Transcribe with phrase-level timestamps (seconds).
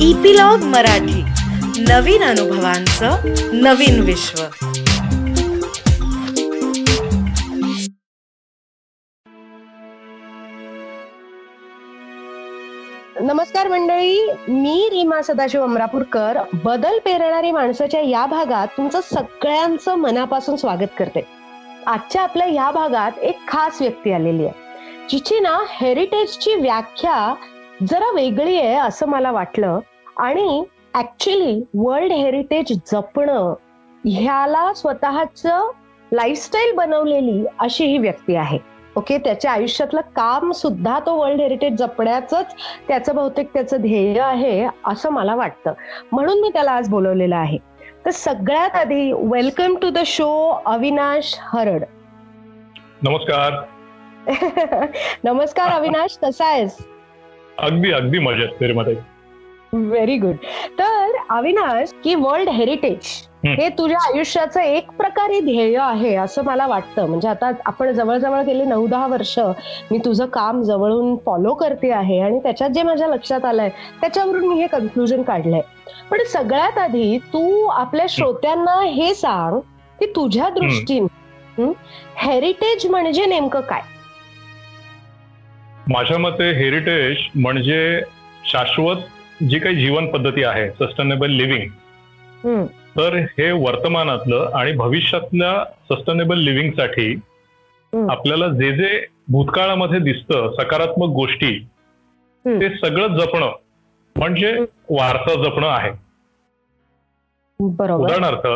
[0.00, 1.24] Epilogue Marathi.
[1.88, 3.16] नवीन अनुभवांचं
[3.52, 4.42] नवीन विश्व.
[13.20, 16.38] नमस्कार मंडळी मी रीमा सदाशिव अमरापूरकर.
[16.64, 21.26] बदल पेरणारी माणसाच्या या भागात तुमचं सगळ्यांचं मनापासून स्वागत करते.
[21.86, 24.66] आजच्या आपल्या या भागात एक खास व्यक्ती आलेली आहे.
[25.10, 27.34] जिची ना हेरिटेजची व्याख्या
[27.82, 29.80] जरा वेगळी आहे असं मला वाटलं.
[30.16, 33.54] आणि ऍक्च्युली वर्ल्ड हेरिटेज जपणं
[34.04, 35.46] ह्याला स्वतःच
[36.12, 38.58] लाईफस्टाईल बनवलेली अशी ही व्यक्ती आहे.
[38.96, 42.54] ओके त्याच्या आयुष्यातलं काम सुद्धा तो वर्ल्ड हेरिटेज जपण्याचंच
[42.88, 45.72] त्याचं बहुतेक त्याचं ध्येय आहे असं मला वाटतं.
[46.12, 47.58] म्हणून मी त्याला आज बोलवलेलं आहे.
[48.04, 51.84] तर सगळ्यात आधी welcome to the show Avinash Harad.
[53.02, 53.52] नमस्कार.
[55.24, 56.76] नमस्कार अविनाश कसा आहेस?
[57.58, 58.94] अगदी अगदी मजेत मध्ये
[59.72, 60.34] व्हेरी गुड
[60.78, 63.06] तर अविनाश की वर्ल्ड हेरिटेज
[63.46, 63.54] हं.
[63.54, 67.06] हे तुझ्या आयुष्याचं एक प्रकारे ध्येय आहे असं मला वाटतं.
[67.06, 69.38] म्हणजे आता आपण जवळजवळ गेले नऊ दहा वर्ष
[69.90, 73.68] मी तुझं काम जवळून फॉलो करते आहे आणि त्याच्यात जे माझ्या लक्षात आलंय
[74.00, 75.60] त्याच्यावरून मी हे कन्क्लुजन काढलंय.
[76.10, 79.58] पण सगळ्यात आधी तू आपल्या श्रोत्यांना हे सांग
[80.00, 81.72] की तुझ्या दृष्टीने
[82.16, 83.80] हेरिटेज म्हणजे नेमकं काय?
[85.86, 88.00] माझ्या मते हेरिटेज म्हणजे
[88.50, 91.68] शाश्वत जी काही जीवन पद्धती आहे सस्टेनेबल लिव्हिंग
[92.96, 95.52] तर हे वर्तमानातलं आणि भविष्यातल्या
[95.90, 97.14] सस्टेनेबल लिव्हिंगसाठी.
[97.92, 101.58] आपल्याला जे जे भूतकाळामध्ये दिसतं सकारात्मक गोष्टी.
[102.44, 103.52] ते सगळं जपणं
[104.16, 104.52] म्हणजे
[104.90, 105.90] वारसा जपणं आहे.
[107.60, 108.46] उदाहरणार्थ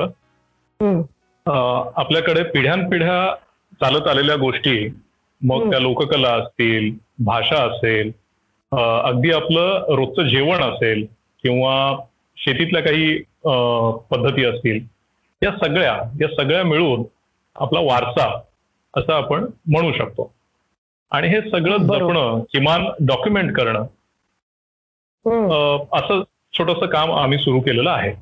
[1.96, 3.34] आपल्याकडे पिढ्यानपिढ्या
[3.80, 4.76] चालत आलेल्या गोष्टी
[5.42, 5.70] मग.
[5.70, 6.90] त्या लोककला असतील
[7.24, 8.10] भाषा असेल
[8.72, 11.06] अगदी आपलं रोजचं जेवण असेल
[11.44, 11.96] किंवा
[12.36, 13.22] शेतीतल्या काही
[14.10, 14.80] पद्धती असतील
[15.42, 17.02] या सगळ्या या सगळ्या मिळून
[17.56, 18.28] आपला वारसा
[18.94, 20.32] असं आपण म्हणू शकतो
[21.10, 21.76] आणि हे सगळं.
[21.76, 23.82] जपणं किमान डॉक्युमेंट करणं
[25.92, 26.22] असं
[26.52, 28.12] छोटस काम आम्ही सुरू केलेलं आहे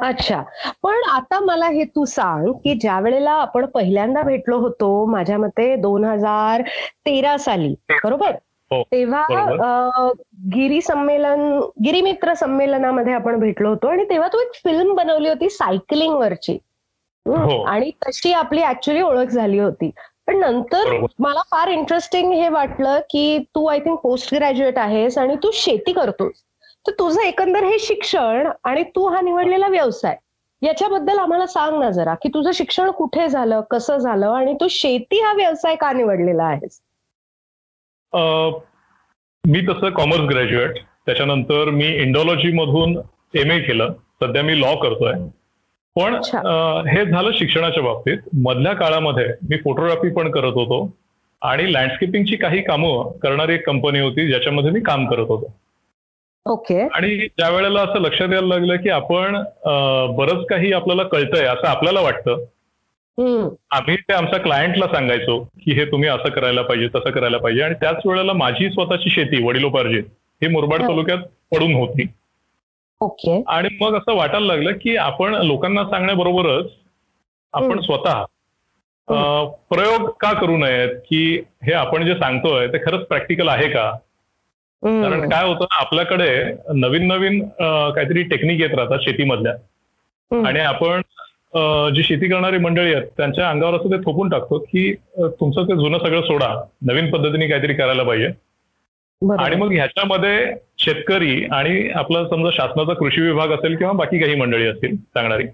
[0.00, 0.42] अच्छा.
[0.82, 5.76] पण आता मला हे तू सांग की ज्या वेळेला आपण पहिल्यांदा भेटलो होतो माझ्या मते
[5.76, 6.62] दोन हजार
[7.06, 8.30] तेरा साली बरोबर?
[8.72, 10.10] हो, तेव्हा
[10.54, 16.14] गिरी संमेलन गिरीमित्र संमेलनामध्ये आपण भेटलो होतो आणि तेव्हा तू एक फिल्म बनवली होती सायकलिंग
[16.14, 16.58] वरची.
[17.28, 17.36] हं?
[17.36, 17.62] हो.
[17.62, 19.90] आणि तशी आपली ऍक्च्युली ओळख झाली होती.
[20.26, 21.06] पण नंतर.
[21.18, 25.92] मला फार इंटरेस्टिंग हे वाटलं की तू आय थिंक पोस्ट ग्रॅज्युएट आहेस आणि तू शेती
[25.92, 26.32] करतोस.
[26.86, 30.16] तर तुझं एकंदर हे शिक्षण आणि तू हा निवडलेला व्यवसाय
[30.62, 35.20] याच्याबद्दल आम्हाला सांग ना जरा की तुझं शिक्षण कुठे झालं कसं झालं आणि तू शेती
[35.20, 36.80] हा व्यवसाय का निवडलेला आहेस?
[39.44, 42.96] मी तसं कॉमर्स ग्रॅज्युएट त्याच्यानंतर मी इंडॉलॉजी मधून
[43.40, 43.92] एम ए केलं
[44.22, 45.12] सध्या मी लॉ करतोय.
[45.96, 46.14] पण
[46.88, 48.18] हे झालं शिक्षणाच्या बाबतीत.
[48.42, 50.88] मधल्या काळामध्ये मी फोटोग्राफी पण करत होतो
[51.42, 55.52] आणि लँडस्केपिंगची काही कामं करणारी एक कंपनी होती ज्याच्यामध्ये मी काम करत होतो.
[56.46, 56.86] ओके.
[56.86, 59.36] आणि ज्या वेळेला असं लक्षात यायला लागलं की आपण
[60.16, 62.44] बरंच काही आपल्याला कळतंय असं आपल्याला वाटतं.
[63.18, 63.48] हम्म.
[63.70, 67.62] आम्ही ते आमच्या क्लायंटला सांगायचो की हे तुम्ही असं करायला पाहिजे तसं करायला पाहिजे.
[67.62, 70.02] आणि त्याच वेळेला माझी स्वतःची शेती वडिलोपार्जित
[70.42, 70.88] ही मुरबाड हा.
[70.88, 71.18] तालुक्यात
[71.54, 72.06] पडून होती.
[73.00, 73.42] ओके.
[73.48, 76.66] आणि मग असं वाटायला लागलं की आपण लोकांना सांगण्याबरोबरच
[77.52, 77.80] आपण.
[77.80, 78.24] स्वतः
[79.70, 83.92] प्रयोग का करू नयेत की हे आपण जे सांगतोय ते खरंच प्रॅक्टिकल आहे का?
[84.82, 85.28] कारण.
[85.30, 85.66] काय होतं
[86.70, 87.42] नवीन नवीन नवीन
[87.94, 89.52] काहीतरी टेक्निक येत राहतात शेतीमधल्या.
[90.30, 91.00] आणि आपण
[91.94, 95.98] जी शेती करणारी मंडळी आहेत त्यांच्या अंगावर असं ते थोपून टाकतो की तुमचं ते जुनं
[95.98, 96.54] सगळं सोडा
[96.86, 98.28] नवीन पद्धतीने काहीतरी करायला पाहिजे.
[99.38, 104.66] आणि मग ह्याच्यामध्ये शेतकरी आणि आपला समजा शासनाचा कृषी विभाग असेल किंवा बाकी काही मंडळी
[104.66, 105.46] असतील सांगणारी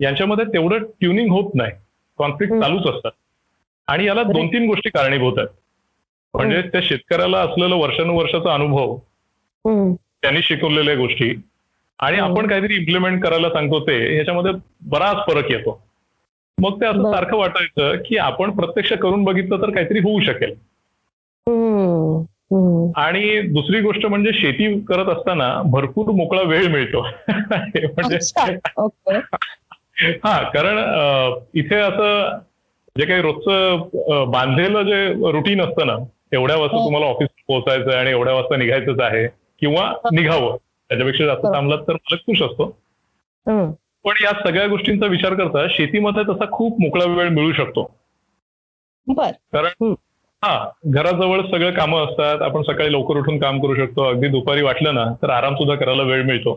[0.00, 1.72] यांच्यामध्ये तेवढं ट्युनिंग होत नाही
[2.18, 2.54] कॉन्फ्लिक्ट.
[2.54, 3.10] चालूच असतात
[3.88, 4.22] आणि याला.
[4.22, 5.48] दोन तीन गोष्टी कारणीभूत आहेत
[6.38, 8.96] म्हणजे त्या शेतकऱ्याला असलेलं वर्षानुवर्षाचा अनुभव.
[10.22, 11.30] त्यांनी शिकवलेल्या गोष्टी
[11.98, 12.18] आणि.
[12.18, 14.52] आपण काहीतरी इम्प्लिमेंट करायला सांगतो ते ह्याच्यामध्ये
[14.90, 15.80] बराच फरक येतो
[16.58, 17.10] मग ते असं.
[17.12, 20.54] सारखं वाटायचं की आपण प्रत्यक्ष करून बघितलं तर काहीतरी होऊ शकेल.
[22.96, 28.18] आणि दुसरी गोष्ट म्हणजे शेती करत असताना भरपूर मोकळा वेळ मिळतो म्हणजे
[30.24, 30.78] हा कारण
[31.54, 32.38] इथे असं
[32.96, 35.96] जे काही रोजचं बांधलेलं जे रुटीन असतं ना
[36.32, 36.84] एवढ्या वाजता हो.
[36.84, 39.26] तुम्हाला ऑफिस पोहोचायचं आहे आणि एवढ्या वाजता निघायचंच आहे
[39.62, 41.52] किंवा निघावं त्याच्यापेक्षा जास्त हो.
[41.54, 42.66] थांबलात तर मालक खुश असतो.
[44.04, 47.82] पण या सगळ्या गोष्टींचा विचार करता शेतीमध्ये तसा खूप मोकळा वेळ मिळू शकतो
[49.06, 49.94] कारण.
[50.42, 54.94] हा घराजवळ सगळं कामं असतात आपण सकाळी लवकर उठून काम करू शकतो अगदी दुपारी वाटलं
[54.94, 56.54] ना तर आराम सुद्धा करायला वेळ मिळतो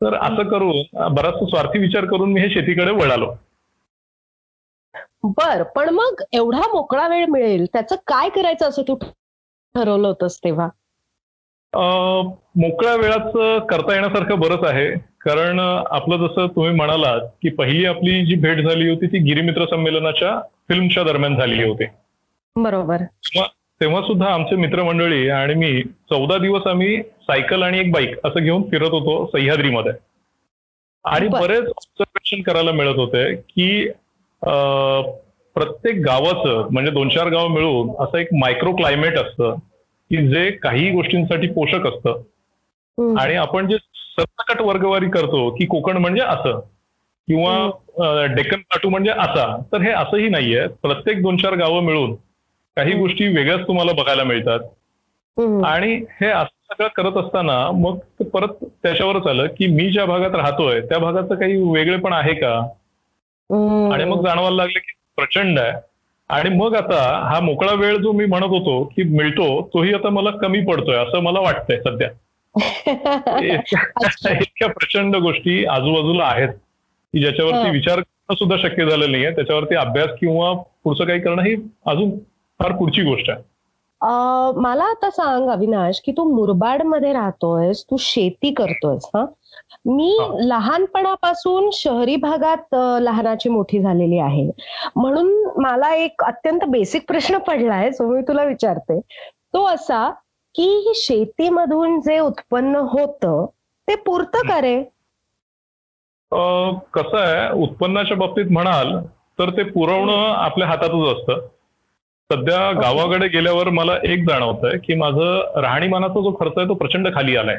[0.00, 3.30] तर असं करून बराचसा स्वार्थी विचार करून मी हे शेतीकडे वळालो
[5.24, 8.94] बर पण मग एवढा मोकळा वेळ मिळेल त्याचं काय करायचं असं तू
[9.74, 10.68] ठरवलं होतंस तेव्हा?
[12.56, 14.90] मोकळ्या वेळाचं करता येण्यासारखं बरंच आहे.
[15.20, 15.58] कारण
[15.90, 21.02] आपलं जसं तुम्ही म्हणालात की पहिली आपली जी भेट झाली होती ती गिरिमित्र संमेलनाच्या फिल्मच्या
[21.02, 21.84] दरम्यान झालेली होती.
[22.56, 23.02] बरोबर.
[23.80, 28.62] तेव्हा सुद्धा आमचे मित्रमंडळी आणि मी चौदा दिवस आम्ही सायकल आणि एक बाईक असं घेऊन
[28.62, 29.92] फिरत होतो सह्याद्रीमध्ये.
[31.04, 31.40] आणि बर.
[31.40, 33.88] बरेच ऑब्झर्वेशन करायला मिळत होते की
[34.42, 39.54] प्रत्येक गावाचं म्हणजे दोन चार गाव मिळून असं एक मायक्रो क्लायमेट असतं
[40.10, 42.22] की जे काही गोष्टींसाठी पोषक असतं.
[43.18, 46.58] आणि आपण जे सरसकट वर्गवारी करतो की कोकण म्हणजे असं
[47.28, 52.14] किंवा डेक्कन काटू म्हणजे असा तर हे असंही नाहीये प्रत्येक दोन चार गावं मिळून
[52.76, 52.92] काही.
[52.92, 54.60] गोष्टी वेगळ्याच तुम्हाला बघायला मिळतात.
[55.64, 57.98] आणि हे असं सगळं करत असताना मग
[58.32, 62.60] परत त्याच्यावरच आलं की मी ज्या भागात राहतोय त्या भागाचं काही वेगळेपण आहे का.
[63.92, 65.72] आणि मग जाणवायला लागलं की प्रचंड आहे.
[66.30, 70.30] आणि मग आता हा मोकळा वेळ जो मी म्हणत होतो की मिळतो तोही आता मला
[70.30, 72.08] कमी पडतोय असं मला वाटतंय सध्या.
[74.32, 77.70] इतक्या प्रचंड गोष्टी आजूबाजूला आहेत की ज्याच्यावरती.
[77.70, 79.30] विचार करणं सुद्धा शक्य झालं नाहीये.
[79.30, 80.52] त्याच्यावरती अभ्यास किंवा
[80.84, 81.54] पुढचं काही करणं ही
[81.86, 82.10] अजून
[82.60, 83.42] फार पुढची गोष्ट आहे.
[84.60, 89.24] मला आता सांग अविनाश की तू मुरबाडमध्ये राहतोयस तू शेती करतोयस हा?
[89.86, 90.16] मी.
[90.48, 94.50] लहानपणापासून शहरी भागात लहानाची मोठी झालेली आहे.
[94.96, 99.00] म्हणून मला एक अत्यंत बेसिक प्रश्न पडलाय जो मी तुला विचारते.
[99.54, 100.10] तो असा
[100.54, 103.46] की शेतीमधून जे उत्पन्न होतं
[103.88, 104.82] ते पुरतं का रे?
[106.94, 108.96] कसं आहे उत्पन्नाच्या बाबतीत म्हणाल
[109.38, 111.46] तर ते पुरवणं आपल्या हातातच असतं.
[112.30, 117.08] सध्या गावाकडे गेल्यावर मला एक जाणवत आहे की माझं राहणीमानाचा जो खर्च आहे तो प्रचंड
[117.14, 117.56] खाली आलाय.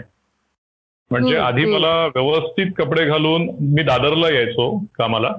[1.12, 1.66] म्हणजे आधी.
[1.66, 5.32] मला व्यवस्थित कपडे घालून मी दादरला यायचो कामाला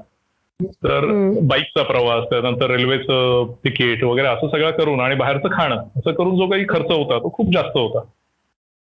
[0.61, 1.05] तर.
[1.43, 6.47] बाईकचा प्रवास त्यानंतर रेल्वेचं तिकीट वगैरे असं सगळं करून आणि बाहेरचं खाणं असं करून जो
[6.47, 8.01] काही खर्च होता तो खूप जास्त होता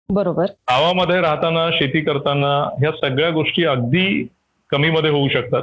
[0.08, 2.48] बरोबर गावामध्ये राहताना शेती करताना
[2.80, 4.26] ह्या सगळ्या गोष्टी अगदी
[4.70, 5.62] कमीमध्ये होऊ शकतात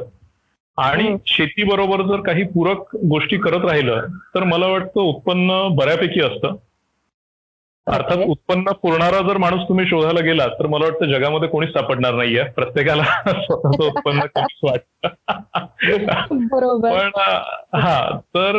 [0.78, 1.16] आणि.
[1.28, 4.06] शेतीबरोबर जर काही पूरक गोष्टी करत राहिलं
[4.36, 6.56] तर मला वाटतं उत्पन्न बऱ्यापैकी असतं
[7.88, 8.18] अर्थात.
[8.18, 12.44] उत्पन्न पुरणारा जर माणूस तुम्ही शोधायला गेलात तर मला वाटतं जगामध्ये कोणीच सापडणार नाहीये.
[12.44, 15.08] प्रत्येकाला स्वतःचं उत्पन्न कमीच वाटतं.
[16.52, 16.92] बरोबर.
[16.92, 17.10] पण
[17.78, 18.56] हा तर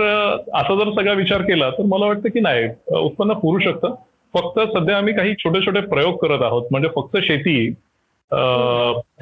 [0.55, 3.95] असा जर सगळा विचार केला तर मला वाटतं की नाही उत्पन्न पुरू शकतं.
[4.35, 6.67] फक्त सध्या आम्ही काही छोटे छोटे प्रयोग करत आहोत.
[6.71, 7.75] म्हणजे फक्त शेती.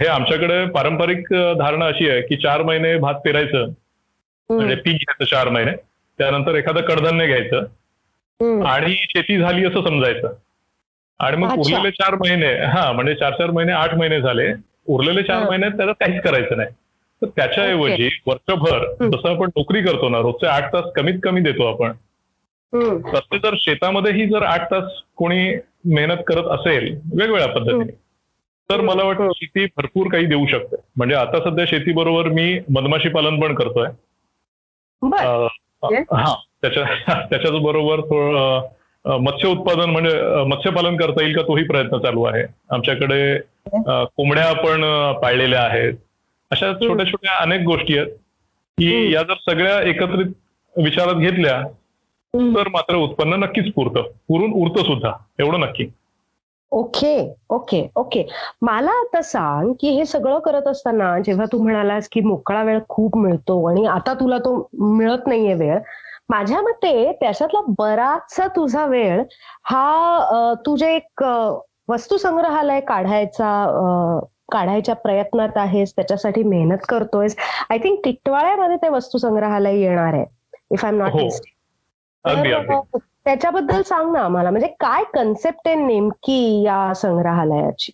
[0.00, 3.67] हे आमच्याकडे पारंपरिक धारणा अशी आहे की चार महिने भात पेरायचं.
[4.50, 5.73] म्हणजे पीक घ्यायचं चार महिने.
[6.19, 7.62] त्यानंतर एखादं कडधान्य घ्यायचं.
[8.42, 10.32] आणि शेती झाली असं समजायचं.
[11.18, 11.52] आणि मग.
[11.52, 14.52] उरलेले चार महिने हा म्हणजे चार चार महिने आठ महिने झाले.
[14.86, 15.48] उरलेले चार.
[15.48, 16.68] महिन्यात त्याचं काहीच करायचं नाही.
[17.22, 18.84] तर त्याच्याऐवजी वर्षभर.
[19.08, 21.92] जसं आपण नोकरी करतो ना रोजचे आठ तास कमीत कमी देतो आपण.
[23.14, 25.54] तसे जर शेतामध्येही जर आठ तास कोणी
[25.84, 27.92] मेहनत करत असेल वेगवेगळ्या पद्धतीने
[28.70, 30.76] तर मला वाटतं शेती भरपूर काही देऊ शकते.
[30.96, 33.88] म्हणजे आता सध्या शेतीबरोबर मी मधमाशी पालन पण करतोय.
[35.84, 36.02] Okay.
[36.16, 36.34] हा.
[36.62, 36.85] त्याच्या
[37.31, 38.00] त्याच्याच बरोबर
[39.05, 42.43] मत्स्य उत्पादन म्हणजे मत्स्यपालन करता येईल का तोही प्रयत्न चालू आहे.
[42.70, 43.39] आमच्याकडे
[44.17, 45.93] कोंबड्या पण अं, पाळलेल्या आहेत.
[46.51, 48.10] अशा छोट्या छोट्या अनेक गोष्टी आहेत
[48.79, 49.13] की.
[49.15, 50.32] या जर सगळ्या एकत्रित
[50.77, 51.63] विचारात घेतल्या.
[52.34, 54.03] तर मात्र उत्पन्न नक्कीच पुरतं.
[54.29, 55.13] पुरून उरतं सुद्धा.
[55.39, 55.86] एवढं नक्की.
[56.70, 57.34] ओके.
[57.51, 57.89] ओके.
[57.96, 58.27] ओके.
[58.63, 63.17] मला आता सांग की हे सगळं करत असताना जेव्हा तू म्हणालास की मोकळा वेळ खूप
[63.17, 65.79] मिळतो आणि आता तुला तो मिळत नाहीये वेळ
[66.28, 69.22] माझ्या मते त्याच्यातला बराचसा तुझा वेळ
[69.64, 71.22] हा अं, तू जे एक
[71.88, 73.50] वस्तू संग्रहालय काढायचा
[74.52, 77.36] काढायच्या प्रयत्नात आहेस त्याच्यासाठी मेहनत करतोयस
[77.70, 80.24] आय थिंक टिटवाळ्यामध्ये ते वस्तू संग्रहालय येणार आहे
[80.70, 81.12] if I am not
[82.24, 87.92] uh, त्याच्याबद्दल सांग ना आम्हाला म्हणजे काय कन्सेप्ट आहे नेमकी या संग्रहालयाची?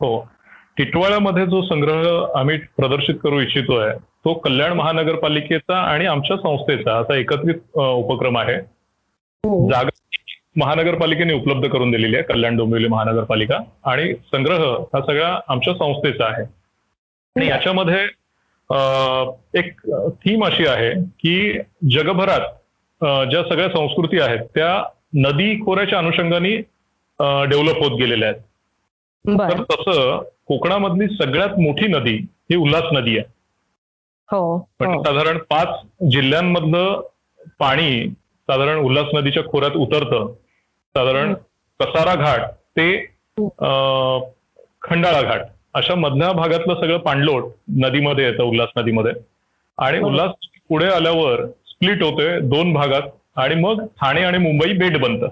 [0.00, 0.18] हो.
[0.76, 3.92] टिटवाळ्यामध्ये जो संग्रह आम्ही प्रदर्शित करू इच्छितोय
[4.24, 8.54] तो कल्याण महानगरपालिकेचा आणि आमच्या संस्थेचा असा एकत्रित उपक्रम आहे.
[9.70, 9.88] जागा
[10.56, 14.64] महानगरपालिकेने उपलब्ध करून दिलेली आहे कल्याण डोंबिवली महानगरपालिका आणि संग्रह
[14.94, 16.42] हा सगळा आमच्या संस्थेचा आहे.
[17.36, 18.06] आणि याच्यामध्ये
[18.70, 18.76] अ,
[19.54, 19.80] एक
[20.24, 21.58] थीम अशी आहे की
[21.92, 22.40] जगभरात
[23.30, 24.82] ज्या सगळ्या संस्कृती आहेत त्या
[25.14, 26.54] नदी खोऱ्याच्या अनुषंगाने
[27.50, 28.40] डेव्हलप होत गेलेल्या आहेत.
[29.50, 32.14] तर तसं कोकणामधली सगळ्यात मोठी नदी
[32.50, 33.26] ही उल्हास नदी आहे.
[34.32, 35.02] हो हो.
[35.02, 35.68] साधारण पाच
[36.12, 37.00] जिल्ह्यांमधलं
[37.58, 38.06] पाणी
[38.48, 40.32] साधारण उल्हास नदीच्या खोऱ्यात उतरतं.
[40.94, 41.34] साधारण
[41.80, 42.40] कसारा घाट
[42.78, 42.86] ते
[44.82, 45.40] खंडाळा घाट
[45.74, 47.44] अशा मधल्या भागातलं सगळं पाणलोट
[47.76, 49.12] नदीमध्ये येतं उल्हास नदीमध्ये.
[49.78, 49.98] आणि.
[49.98, 50.30] उल्हास
[50.68, 53.02] पुढे आल्यावर स्प्लिट होते दोन भागात
[53.36, 55.28] आणि मग ठाणे आणि मुंबई बेट बनतं.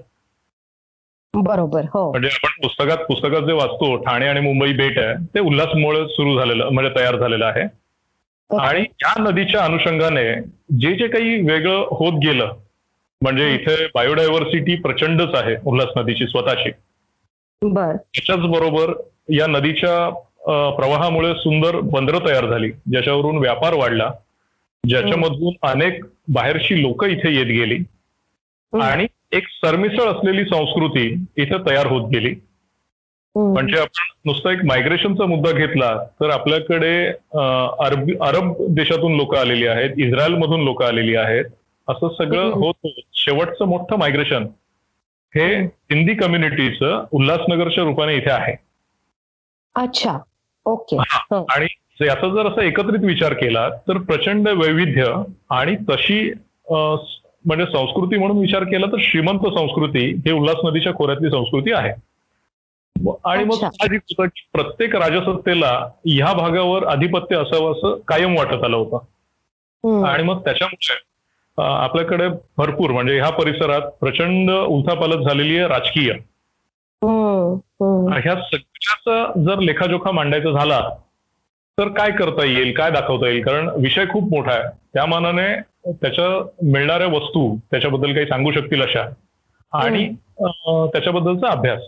[1.35, 2.11] बरोबर हो.
[2.11, 6.69] म्हणजे आपण पुस्तकात पुस्तकात जे वाचतो ठाणे आणि मुंबई बेट आहे ते उल्हासमुळे सुरू झालेलं
[6.69, 7.65] म्हणजे तयार झालेलं आहे.
[8.59, 10.35] आणि या नदीच्या अनुषंगाने
[10.79, 12.55] जे जे काही वेगळं होत गेलं
[13.23, 16.71] म्हणजे इथे बायोडायव्हर्सिटी प्रचंडच आहे उल्हास नदीची स्वतःची
[17.97, 18.93] त्याच्याच बरोबर
[19.29, 20.09] या नदीच्या
[20.77, 24.11] प्रवाहामुळे सुंदर बंदरं तयार झाली ज्याच्यावरून व्यापार वाढला
[24.85, 27.79] ज्याच्यामधून अनेक बाहेरची लोक इथे येत गेली.
[28.73, 32.35] आणि एक सरमिसळ असलेली संस्कृती इथे तयार होत गेली.
[33.37, 37.07] म्हणजे आपण नुसता एक मायग्रेशनचा मुद्दा घेतला तर आपल्याकडे
[37.85, 41.45] अरबी अरब देशातून लोक आलेली आहेत इस्रायल मधून लोक आलेली आहेत
[41.89, 42.51] असं सगळं.
[42.51, 44.47] होत शेवटचं मोठं मायग्रेशन
[45.35, 48.55] हे हिंदी कम्युनिटीचं उल्हासनगरच्या रूपाने इथे आहे.
[49.77, 50.19] अच्छा.
[50.67, 50.97] ओके.
[50.97, 51.45] हं.
[51.51, 51.67] आणि
[52.01, 55.15] याचा जर असा एकत्रित विचार केला तर प्रचंड वैविध्य
[55.51, 56.33] आणि तशी
[56.71, 61.93] म्हणजे संस्कृती म्हणून विचार केला तर श्रीमंत संस्कृती ही उल्हास नदीच्या खोऱ्यातली संस्कृती आहे.
[63.25, 63.55] आणि मग.
[63.55, 65.71] साहजिक होतं की प्रत्येक राजसत्तेला
[66.07, 70.05] ह्या भागावर आधिपत्य असावं असं कायम वाटत आलं होतं.
[70.07, 70.99] आणि मग त्याच्यामुळे
[71.59, 72.29] आपल्याकडे
[72.59, 77.55] भरपूर म्हणजे ह्या परिसरात प्रचंड उलथापालथ झालेली आहे राजकीय हम्म.
[77.81, 78.13] हम्म.
[78.13, 80.81] ह्या सगळ्याचा जर लेखाजोखा मांडायचा झाला
[81.79, 85.47] तर काय करता येईल काय दाखवता येईल कारण विषय खूप मोठा आहे त्या मानाने
[85.93, 86.29] त्याच्या
[86.63, 89.05] मिळणाऱ्या वस्तू त्याच्याबद्दल काही सांगू शकतील अशा
[89.73, 90.07] आणि
[90.93, 91.83] त्याच्याबद्दलचा अभ्यास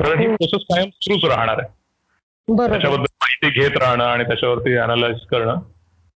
[0.00, 1.68] कारण ही प्रोसेस कायम सुरूच राहणार आहे.
[2.68, 5.56] त्याच्याबद्दल माहिती घेत राहणं आणि त्याच्यावरती अनालाइज करणं.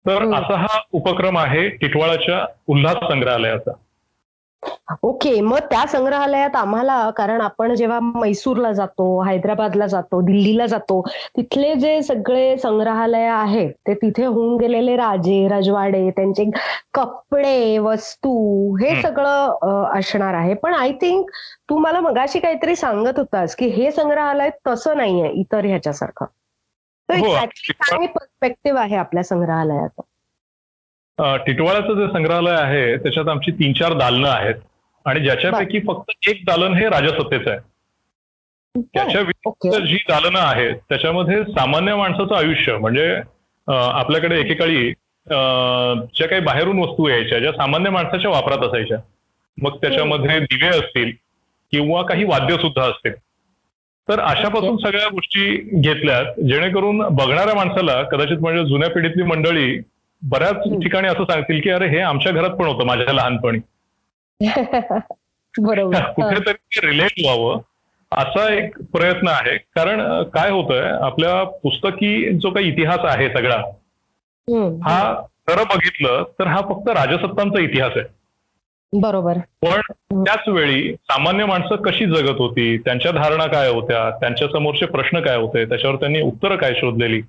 [0.06, 0.36] तर हम्म.
[0.36, 3.72] असा हा उपक्रम आहे टिटवाळाच्या उल्हास संग्रहालयाचा.
[5.04, 11.02] ओके मग त्या संग्रहालयात आम्हाला कारण आपण जेव्हा मैसूरला जातो हैदराबादला जातो दिल्लीला जातो
[11.38, 16.46] तिथले जे सगळे संग्रहालय आहेत ते तिथे होऊन गेलेले राजे रजवाडे त्यांचे
[16.94, 18.34] कपडे वस्तू
[18.78, 19.02] हे.
[19.02, 20.54] सगळं असणार आहे.
[20.54, 21.30] पण आय थिंक
[21.70, 26.26] तू मला मगाशी काहीतरी सांगत होतास की हे संग्रहालय तसं नाहीये इतर ह्याच्यासारखं.
[27.10, 30.02] तर हो, एक्झॅक्टली काय पर्स्पेक्टिव्ह आहे आपल्या संग्रहालयाचं?
[31.20, 34.56] टिटवाळ्याचं जे संग्रहालय आहे त्याच्यात आमची तीन चार दालनं आहेत.
[35.06, 37.60] आणि ज्याच्यापैकी फक्त एक दालन हे राजसत्तेचं आहे.
[38.76, 43.10] त्याच्या व्यतिरिक्त जी दालनं आहेत त्याच्यामध्ये सामान्य माणसाचं आयुष्य म्हणजे
[43.68, 44.90] आपल्याकडे एकेकाळी
[45.28, 48.98] ज्या काही बाहेरून वस्तू यायच्या ज्या सामान्य माणसाच्या वापरात असायच्या
[49.58, 51.12] मग त्याच्यामध्ये दिवे असतील
[51.74, 53.14] किंवा काही वाद्य सुद्धा असतील.
[54.08, 59.78] तर अशापासून सगळ्या गोष्टी घेतल्यात जेणेकरून बघणाऱ्या माणसाला कदाचित म्हणजे जुन्या पिढीतली मंडळी
[60.22, 60.56] बऱ्याच.
[60.84, 63.60] ठिकाणी असं सांगतील की अरे हे आमच्या घरात पण होतं माझ्या लहानपणी
[65.60, 66.00] बरोबर.
[66.16, 67.60] कुठेतरी रिलेट व्हावं
[68.12, 73.58] असा एक प्रयत्न आहे कारण काय होतंय आपल्या पुस्तकी जो काही इतिहास आहे सगळा.
[74.84, 75.14] हा
[75.48, 78.16] खरं बघितलं तर हा फक्त राजसत्तांचा इतिहास आहे
[78.94, 79.82] बरोबर पण
[80.24, 85.38] त्याच वेळी सामान्य माणसं कशी जगत होती त्यांच्या धारणा काय होत्या त्यांच्या समोरचे प्रश्न काय
[85.38, 87.22] होते त्याच्यावर त्यांनी उत्तरं काय शोधलेली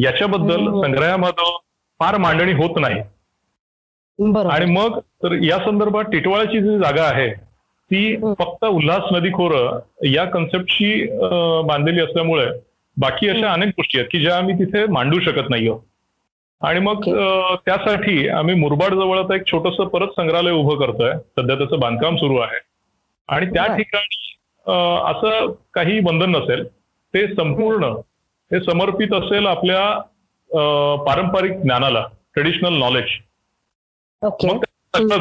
[0.00, 0.64] याच्याबद्दल.
[0.82, 1.50] संग्रहामध्ये
[2.00, 3.00] फार मांडणी होत नाही.
[4.50, 7.28] आणि मग तर या संदर्भात टिटवाळ्याची जी जागा आहे
[7.90, 8.16] ती.
[8.38, 12.46] फक्त उल्हास नदी खोरं या कन्सेप्टची अं, बांधलेली असल्यामुळे
[12.96, 15.68] बाकी अशा अनेक गोष्टी आहेत की ज्या आम्ही तिथे मांडू शकत नाही
[16.60, 17.02] आणि मग
[17.66, 21.12] त्यासाठी आम्ही मुरबाड जवळ एक छोटस परत संग्रहालय उभं करतोय.
[21.12, 22.58] सध्या त्याचं बांधकाम सुरू आहे.
[23.28, 23.76] आणि त्या.
[23.76, 24.16] ठिकाणी
[25.10, 26.64] असं काही बंधन नसेल
[27.14, 27.84] ते संपूर्ण
[28.52, 30.00] हे समर्पित असेल आपल्या
[31.06, 33.06] पारंपरिक ज्ञानाला ट्रेडिशनल नॉलेज
[34.22, 34.64] मग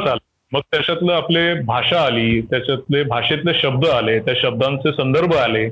[0.05, 0.17] चाल
[0.51, 5.65] मग त्याच्यातलं आपले भाषा आली त्याच्यातले भाषेतले शब्द आले त्या शब्दांचे संदर्भ आले.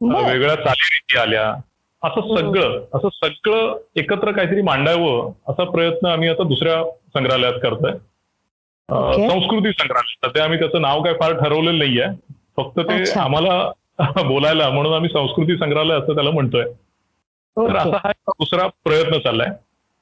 [0.00, 1.54] वेगळ्या चालीरीती आल्या.
[2.02, 2.36] असं.
[2.36, 6.84] सगळं असं सगळं एकत्र काहीतरी मांडावं असा प्रयत्न आम्ही आता दुसऱ्या
[7.14, 7.92] संग्रहालयात करतोय.
[9.28, 10.28] संस्कृती संग्रहालय.
[10.28, 12.04] सध्या आम्ही त्याचं नाव काय फार ठरवलेलं नाहीये.
[12.56, 13.20] फक्त ते.
[13.20, 13.70] आम्हाला
[14.22, 16.64] बोलायला म्हणून आम्ही संस्कृती संग्रहालय असं त्याला म्हणतोय.
[17.56, 19.48] तर असा हा दुसरा प्रयत्न चाललाय.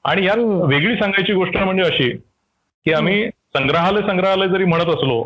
[0.05, 0.37] आणि यात.
[0.69, 2.11] वेगळी सांगायची गोष्ट म्हणजे अशी
[2.87, 3.27] की आम्ही
[3.57, 5.23] संग्रहालय संग्रहालय जरी म्हणत असलो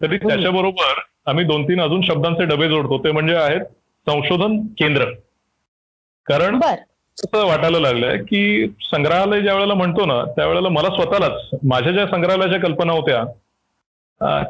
[0.00, 2.98] तरी त्याच्याबरोबर आम्ही दोन तीन अजून शब्दांचे डबे जोडतो.
[3.04, 3.60] ते म्हणजे आहेत
[4.06, 5.04] संशोधन केंद्र.
[6.26, 12.06] कारण असं वाटायला लागलंय की संग्रहालय ज्या वेळेला म्हणतो ना त्यावेळेला मला स्वतःलाच माझ्या ज्या
[12.06, 13.24] संग्रहालयाच्या कल्पना होत्या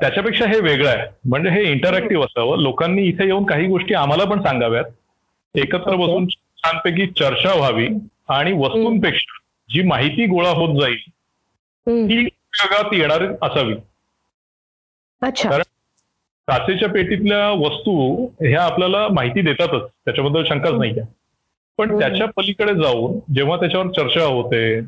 [0.01, 1.07] त्याच्यापेक्षा हे वेगळं आहे.
[1.25, 2.59] म्हणजे हे इंटरॅक्टिव्ह असावं.
[2.59, 4.85] लोकांनी इथे येऊन काही गोष्टी आम्हाला पण सांगाव्यात.
[5.55, 5.95] एकत्र.
[5.97, 6.27] बसून
[6.69, 7.89] छानपैकी चर्चा व्हावी
[8.29, 9.37] आणि वस्तूंपेक्षा
[9.69, 10.99] जी माहिती गोळा होत जाईल.
[11.87, 13.75] ती उपयोगात येणारी असावी
[15.23, 15.63] अच्छा कारण
[16.49, 17.95] काचेच्या पेटीतल्या वस्तू
[18.41, 21.07] ह्या आपल्याला माहिती देतातच त्याच्याबद्दल शंकाच नाही आहे
[21.79, 21.99] पण.
[21.99, 24.79] त्याच्या पलीकडे जाऊन जेव्हा त्याच्यावर चर्चा होते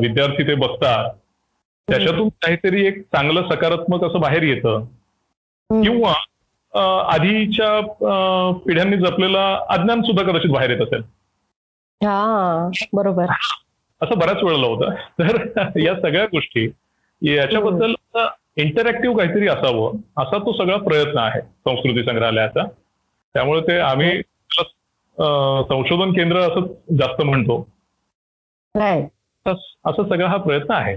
[0.00, 1.10] विद्यार्थी ते बघतात
[1.88, 4.84] त्याच्यातून काहीतरी एक चांगलं सकारात्मक असं बाहेर येतं.
[5.70, 6.12] किंवा
[7.08, 7.80] आधीच्या
[8.66, 11.02] पिढ्यांनी जपलेला अज्ञान सुद्धा कदाचित बाहेर येत असेल.
[12.02, 13.26] हा बरोबर.
[14.02, 14.90] असं बऱ्याच वेळेला होतं.
[14.90, 15.46] तर
[15.78, 16.70] या सगळ्या गोष्टी
[17.22, 17.94] याच्याबद्दल
[18.56, 22.62] इंटरॅक्टिव्ह काहीतरी असावं असा तो सगळा प्रयत्न आहे संस्कृती संग्रहालयाचा.
[23.34, 24.22] त्यामुळे ते आम्ही
[25.18, 26.60] अं, संशोधन केंद्र असं
[26.98, 27.68] जास्त म्हणतो.
[29.84, 30.96] असा सगळा हा प्रयत्न आहे.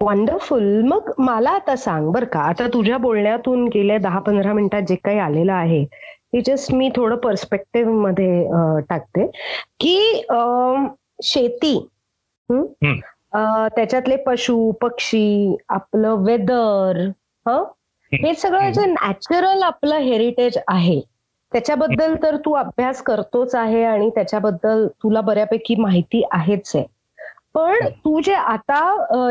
[0.00, 2.40] वंडरफुल मग मला आता सांग बर का.
[2.40, 5.84] आता तुझ्या बोलण्यातून गेल्या दहा पंधरा मिनिटात जे काही आलेलं आहे
[6.32, 9.26] ते जस्ट मी थोडं पर्स्पेक्टिव्हमध्ये टाकते.
[9.80, 10.22] की
[11.24, 11.78] शेती
[13.30, 17.00] त्याच्यातले पशु पक्षी आपलं वेदर
[17.46, 17.56] ह?
[18.12, 18.34] हे.
[18.34, 21.00] सगळं जे नॅचरल आपलं हेरिटेज आहे
[21.52, 26.84] त्याच्याबद्दल तर तू अभ्यास करतोच आहे आणि त्याच्याबद्दल तुला बऱ्यापैकी माहिती आहेच आहे.
[27.56, 28.78] पण तू जे आता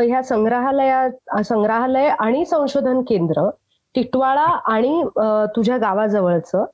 [0.02, 3.48] ह्या संग्रहालयात संग्रहालय आणि संशोधन केंद्र
[3.94, 5.02] टिटवाळा आणि
[5.56, 6.64] तुझ्या गावाजवळचं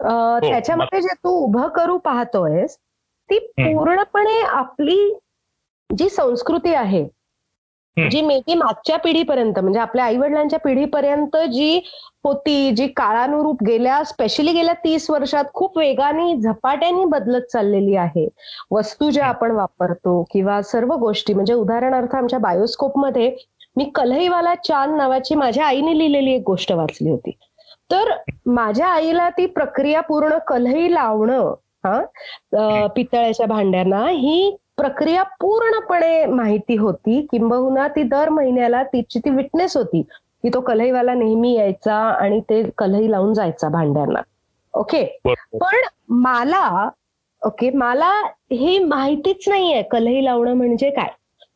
[0.00, 2.76] अं, त्याच्यामध्ये जे तू उभं करू पाहतोयस
[3.28, 3.38] ती
[3.74, 5.14] पूर्णपणे आपली
[5.90, 7.08] जी संस्कृती आहे हं.
[8.10, 11.80] जी मे बी मागच्या पिढीपर्यंत म्हणजे आपल्या आई वडिलांच्या पिढीपर्यंत जी
[12.24, 18.26] होती जी काळानुरूप गेल्या स्पेशली गेल्या तीस वर्षात खूप वेगाने झपाट्याने बदलत चाललेली आहे.
[18.70, 23.34] वस्तू ज्या आपण वापरतो किंवा सर्व गोष्टी म्हणजे उदाहरणार्थ आमच्या बायोस्कोपमध्ये
[23.76, 27.30] मी कल्हईवाला चांद नावाची माझ्या आईने लिहिलेली एक गोष्ट वाचली होती.
[27.90, 28.10] तर
[28.46, 31.52] माझ्या आईला ती प्रक्रिया पूर्ण कल्हई लावणं
[31.84, 37.20] हा पितळ्याच्या भांड्यांना ही प्रक्रिया पूर्णपणे माहिती होती.
[37.30, 40.02] किंबहुना ती दर महिन्याला तिची ती विटनेस होती
[40.42, 44.20] की तो कल्हईवाला नेहमी यायचा आणि ते कल्हई लावून जायचा भांड्यांना.
[44.74, 45.04] ओके.
[45.54, 46.88] पण मला
[47.42, 48.10] ओके मला
[48.52, 51.08] हे माहितीच नाहीये कल्हई लावणं म्हणजे काय.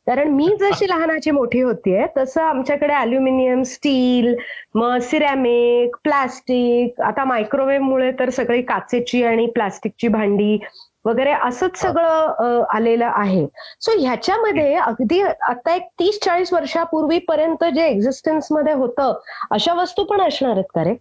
[0.06, 4.34] कारण मी जशी लहानाची मोठी होतीये तसं आमच्याकडे अल्युमिनियम स्टील
[4.74, 10.58] मग सिरॅमिक प्लास्टिक आता मायक्रोवेव्ह मुळे तर सगळी काचेची आणि प्लास्टिकची भांडी
[11.04, 13.46] वगैरे असंच सगळं आलेलं आहे.
[13.80, 19.18] सो ह्याच्यामध्ये अगदी आता एक तीस चाळीस वर्षापूर्वीपर्यंत जे एक्झिस्टन्समध्ये होतं
[19.50, 20.94] अशा वस्तू पण असणार आहेत का रे?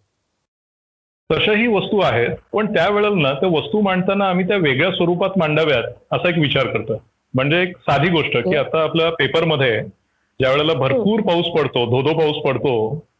[1.30, 2.30] तशाही वस्तू आहेत.
[2.54, 7.02] पण त्यावेळेला ना त्या वस्तू मांडताना आम्ही त्या वेगळ्या स्वरूपात मांडाव्यात असा एक विचार करतो
[7.34, 12.42] म्हणजे एक साधी गोष्ट की आता आपल्या पेपरमध्ये ज्या वेळेला भरपूर पाऊस पडतो धोधो पाऊस
[12.46, 12.74] पडतो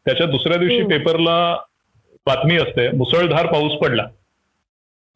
[0.04, 0.82] त्याच्या दुसऱ्या दिवशी.
[0.82, 1.56] पेपरला
[2.26, 4.02] बातमी असते मुसळधार पाऊस पडला.
[4.02, 4.21] हो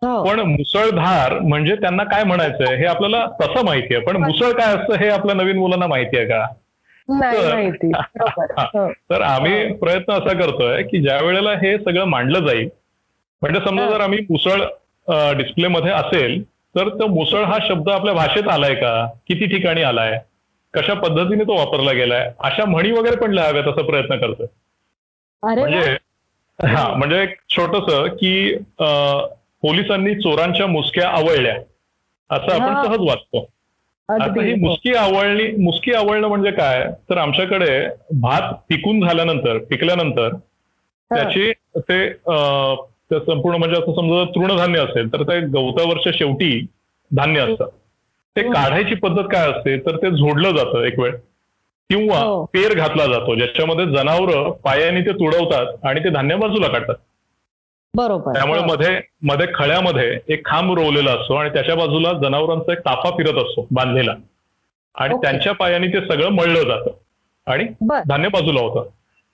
[0.02, 4.04] पण मुसळधार म्हणजे त्यांना काय म्हणायचंय हे आपल्याला तसं माहिती आहे.
[4.04, 6.44] पण मुसळ काय असतं हे आपल्या नवीन मुलांना माहिती आहे का?
[7.08, 7.92] तर-.
[8.58, 8.88] हो.
[9.10, 12.68] तर आम्ही प्रयत्न असा करतोय की ज्या वेळेला हे सगळं मांडलं जाईल
[13.42, 13.90] म्हणजे समजा हा.
[13.90, 14.62] जर आम्ही मुसळ
[15.36, 16.42] डिस्प्ले मध्ये असेल
[16.74, 19.06] तर तो मुसळ हा शब्द आपल्या भाषेत आलाय का?
[19.28, 20.18] किती ठिकाणी आलाय?
[20.74, 22.30] कशा पद्धतीने तो वापरला गेलाय?
[22.38, 24.46] अशा म्हणी वगैरे पण लिहाव्यात असा प्रयत्न करतोय.
[25.42, 25.96] म्हणजे
[26.58, 28.54] हा म्हणजे एक छोटस की
[29.66, 31.54] पोलिसांनी चोरांच्या मुसक्या आवळल्या
[32.30, 32.74] असं आपण.
[32.86, 33.38] सहज वाचतो
[34.08, 34.54] आता ही.
[34.56, 37.70] मुसकी आवळणी मुसकी आवळणं म्हणजे काय तर आमच्याकडे
[38.20, 40.34] भात पिकून झाल्यानंतर पिकल्यानंतर
[41.10, 41.50] त्याची
[41.80, 41.98] ते
[43.10, 46.66] संपूर्ण म्हणजे असं समजा तृणधान्य असेल तर ते गवतावरच्या शेवटी
[47.10, 47.66] धान्य असतं
[48.36, 48.42] ते.
[48.42, 51.12] काढायची पद्धत काय असते तर ते झोडलं जातं एक वेळ
[51.90, 52.44] किंवा हो.
[52.44, 56.94] पेर घातला जातो ज्याच्यामध्ये जनावरं पायाने ते तुडवतात आणि ते धान्य बाजूला काढतात
[57.96, 58.32] बरोबर.
[58.32, 58.66] त्यामुळे हो.
[58.66, 63.66] मध्ये मध्ये खळ्यामध्ये एक खांब रोवलेला असतो आणि त्याच्या बाजूला जनावरांचा एक ताफा फिरत असतो
[63.70, 64.14] बांधलेला.
[64.94, 65.14] आणि.
[65.14, 66.90] त्यांच्या पायाने ते सगळं मळलं जातं
[67.46, 67.64] आणि
[68.08, 68.88] धान्य बाजूला होतं.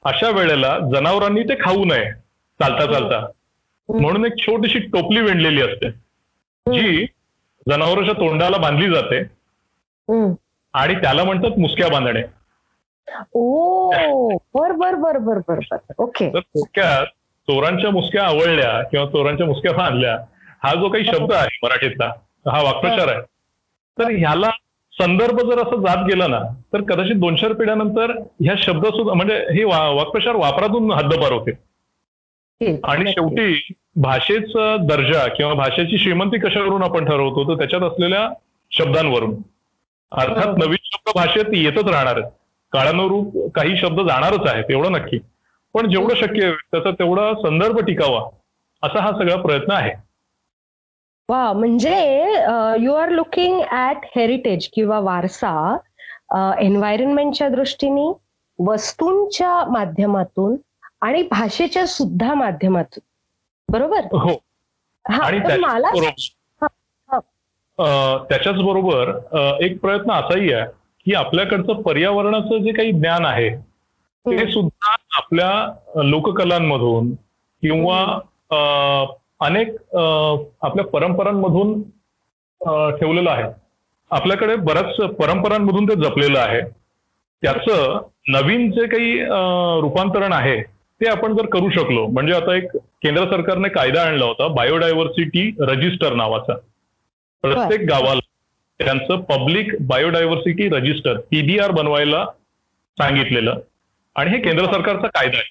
[0.04, 2.12] अशा वेळेला जनावरांनी ते खाऊ नये
[2.60, 3.26] चालता चालता.
[3.88, 5.90] म्हणून एक छोटीशी टोपली विणलेली असते.
[6.72, 7.06] जी
[7.68, 9.18] जनावरांच्या तोंडाला बांधली जाते.
[10.72, 12.22] आणि त्याला म्हणतात मुसक्या बांधणे.
[13.32, 13.90] ओ
[14.54, 15.76] बर बर बर बर बर बर.
[15.98, 16.28] ओके.
[16.34, 17.06] तर थोडक्यात
[17.48, 20.16] चोरांच्या मुसक्या आवळल्या किंवा चोरांच्या मुसक्या बांधल्या
[20.62, 22.06] हा जो काही शब्द आहे मराठीतला
[22.46, 23.20] हा वाक्प्रचार आहे
[23.98, 24.50] तर ह्याला
[24.92, 26.38] संदर्भ जर असं जात गेला ना
[26.72, 31.50] तर कदाचित दोन चार पिढ्यानंतर ह्या शब्द सुद्धा म्हणजे हे वाक्प्रचार वापरातून हद्दपार होते.
[32.84, 33.12] आणि.
[33.12, 38.28] शेवटी भाषेचा दर्जा किंवा भाषेची श्रीमंती कशावरून आपण ठरवतो तर त्याच्यात असलेल्या
[38.72, 39.34] शब्दांवरून
[40.12, 40.54] अर्थात.
[40.58, 42.30] नवीन शब्द भाषेत येतच राहणार आहेत
[42.72, 45.18] काळानुरूप काही शब्द जाणारच आहेत एवढं नक्की
[45.74, 48.22] पण जेवढं शक्य आहे त्याचा तेवढा संदर्भ टिकावा
[48.82, 49.92] असा हा सगळा प्रयत्न आहे.
[51.28, 51.96] वा म्हणजे
[52.80, 55.76] you are looking at heritage किंवा वारसा
[56.60, 58.10] एन्व्हायरमेंटच्या दृष्टीने
[58.58, 60.56] वस्तूंच्या माध्यमातून
[61.00, 63.02] आणि भाषेच्या सुद्धा माध्यमातून.
[63.68, 64.04] बरोबर?
[64.12, 64.34] हो.
[65.04, 65.90] हा आणि मला
[68.28, 69.10] त्याच्याच बरोबर
[69.64, 70.66] एक प्रयत्न असाही आहे
[71.06, 73.48] की आपल्याकडचं पर्यावरणाचं जे काही ज्ञान आहे
[74.26, 74.50] ते.
[74.52, 77.10] सुद्धा आपल्या लोककलांमधून
[77.62, 78.02] किंवा
[79.46, 79.68] अनेक
[80.62, 81.80] आपल्या परंपरांमधून
[82.98, 83.50] ठेवलेलं आहे.
[84.10, 86.60] आपल्याकडे बऱ्याच परंपरांमधून ते जपलेलं आहे.
[87.42, 89.18] त्याचं नवीन जे काही
[89.82, 94.46] रूपांतरण आहे ते आपण जर करू शकलो म्हणजे आता एक केंद्र सरकारने कायदा आणला होता
[94.54, 96.54] बायोडायव्हर्सिटी रजिस्टर नावाचा.
[97.44, 98.20] प्रत्येक गावाला
[98.80, 102.24] त्यांचं पब्लिक बायोडायव्हर्सिटी रजिस्टर पीबीआर बनवायला
[102.98, 103.58] सांगितलेलं.
[104.16, 105.50] आणि हे केंद्र सरकारचा कायदा आहे.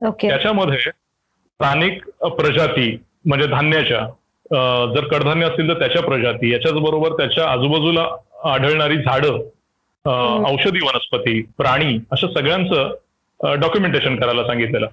[0.00, 2.02] ओके त्याच्यामध्ये स्थानिक
[2.36, 4.00] प्रजाती म्हणजे धान्याच्या
[4.94, 8.06] जर कडधान्य असतील तर त्याच्या प्रजाती याच्याच बरोबर त्याच्या आजूबाजूला
[8.52, 9.38] आढळणारी झाडं.
[10.48, 14.86] औषधी वनस्पती प्राणी अशा सगळ्यांचं डॉक्युमेंटेशन करायला सांगितलेलं.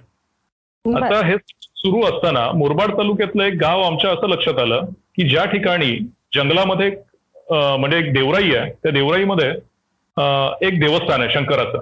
[0.84, 5.96] आता हे सुरू असताना मुरबाड तालुक्यातलं एक गाव आमच्या असं लक्षात आलं की ज्या ठिकाणी
[6.34, 6.90] जंगलामध्ये
[7.50, 9.48] म्हणजे एक देवराई आहे त्या देवराईमध्ये
[10.66, 11.80] एक देवस्थान आहे शंकराचं.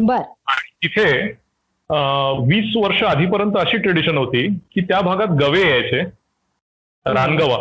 [0.00, 0.22] बर.
[0.46, 1.06] आणि तिथे
[2.48, 6.00] वीस वर्ष आधीपर्यंत अशी ट्रेडिशन होती की त्या भागात गवे यायचे
[7.06, 7.56] रानगवा.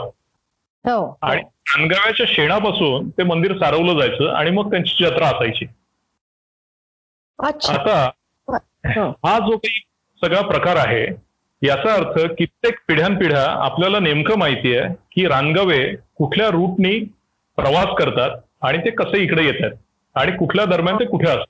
[0.86, 1.18] हो.
[1.22, 5.66] आणि रानगव्याच्या शेणापासून ते मंदिर सारवलं जायचं आणि मग त्यांची जत्रा असायची.
[7.40, 8.10] आता
[8.48, 9.10] हो.
[9.26, 9.80] हा जो काही
[10.22, 11.06] सगळा प्रकार आहे
[11.62, 15.80] याचा अर्थ कित्येक पिढ्यानपिढ्या आपल्याला नेमकं माहिती आहे की रानगवे
[16.16, 17.00] कुठल्या रूटनी
[17.58, 19.72] प्रवास करतात आणि ते कसे इकडे येतात
[20.16, 21.46] आणि कुठल्या दरम्यान ते कुठे असतात.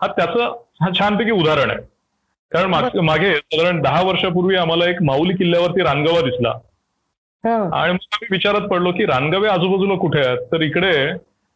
[0.00, 1.78] हा त्याचं हा छानपैकी उदाहरण आहे.
[2.52, 6.50] कारण माग- मागे साधारण दहा वर्षापूर्वी आम्हाला एक माऊली किल्ल्यावरती रानगवा दिसला.
[7.44, 7.54] हा.
[7.54, 10.38] आणि मग आम्ही विचारत पडलो की रानगवे आजूबाजूला कुठे आहेत?
[10.38, 11.12] तर इकडे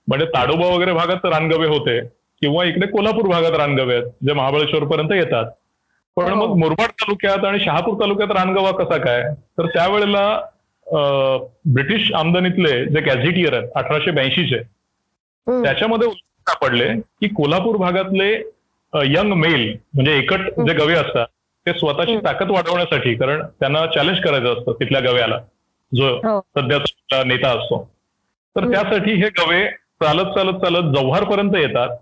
[0.09, 2.01] म्हणजे ताडोबा वगैरे भागात तर रानगवे होते
[2.41, 5.51] किंवा इकडे कोल्हापूर भागात रानगवे आहेत जे महाबळेश्वर पर्यंत येतात.
[6.17, 6.47] पण हो.
[6.47, 9.23] मग मुरबाड तालुक्यात आणि शहापूर तालुक्यात रानगवा कसा काय?
[9.59, 10.41] तर त्यावेळेला
[11.67, 14.59] ब्रिटिश आमदानीतले जे गॅझेटियर आहेत अठराशे ब्याऐंशीचे.
[15.63, 16.09] त्याच्यामध्ये
[16.47, 16.89] सापडले
[17.21, 18.31] की कोल्हापूर भागातले
[18.93, 19.63] यंग मेल
[19.95, 21.27] म्हणजे एकट जे गवे असतात
[21.67, 22.17] ते स्वतःची.
[22.19, 25.39] ताकद वाढवण्यासाठी कारण त्यांना चॅलेंज करायचं असतं तिथल्या गव्याला
[25.93, 26.41] जो हो.
[26.57, 27.83] सध्याचा नेता असतो
[28.57, 28.71] तर.
[28.73, 29.67] त्यासाठी हे गवे
[30.03, 31.97] चालत चालत चालत जव्हार पर्यंत येतात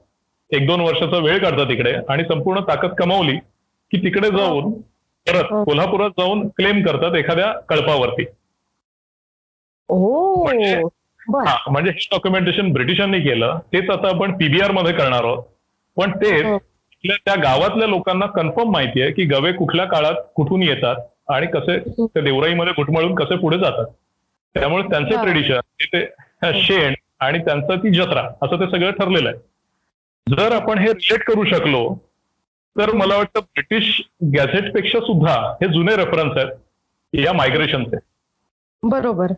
[0.51, 3.37] एक दोन वर्षाचा वेळ काढतात तिकडे आणि संपूर्ण ताकद कमावली
[3.93, 4.71] की तिकडे जाऊन
[5.27, 5.65] परत हो.
[5.65, 8.25] कोल्हापुरात जाऊन क्लेम करतात एखाद्या कळपावरती
[10.45, 10.89] म्हणजे- हा
[11.29, 15.43] म्हणजे हे डॉक्युमेंटेशन ब्रिटिशांनी केलं तेच आता आपण पीबीआरमध्ये करणार आहोत.
[15.97, 16.59] पण तेच हो.
[17.05, 20.97] त्या गावातल्या लोकांना कन्फर्म माहिती आहे की गवे कुठल्या काळात कुठून येतात
[21.29, 23.87] आणि कसे त्या देवराईमध्ये घुटमळून कसे पुढे जातात.
[24.55, 25.23] त्यामुळे त्यांचं.
[25.23, 29.39] ट्रेडिशन ते शेण आणि त्यांचं ती जत्रा असं ते सगळं ठरलेलं आहे.
[30.27, 31.95] जर आपण हे रिलेट करू शकलो
[32.77, 34.01] तर मला वाटतं ब्रिटिश
[34.37, 37.97] गॅझेटपेक्षा सुद्धा हे जुने रेफरन्स आहेत या मायग्रेशनचे
[38.83, 39.33] बरोबर.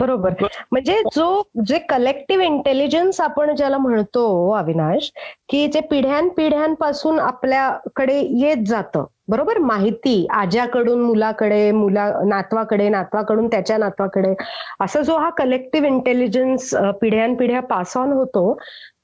[0.00, 0.32] बरोबर.
[0.72, 5.10] म्हणजे जो जे कलेक्टिव्ह इंटेलिजन्स आपण ज्याला म्हणतो अविनाश
[5.48, 9.58] की जे पिढ्यानपिढ्यांपासून आपल्याकडे येत जातं बरोबर?
[9.60, 14.34] माहिती आज्याकडून मुलाकडे मुला नातवाकडे नातवाकडून त्याच्या नातवाकडे
[14.80, 18.52] असा जो हा कलेक्टिव्ह इंटेलिजन्स पिढ्यानपिढ्या पास ऑन होतो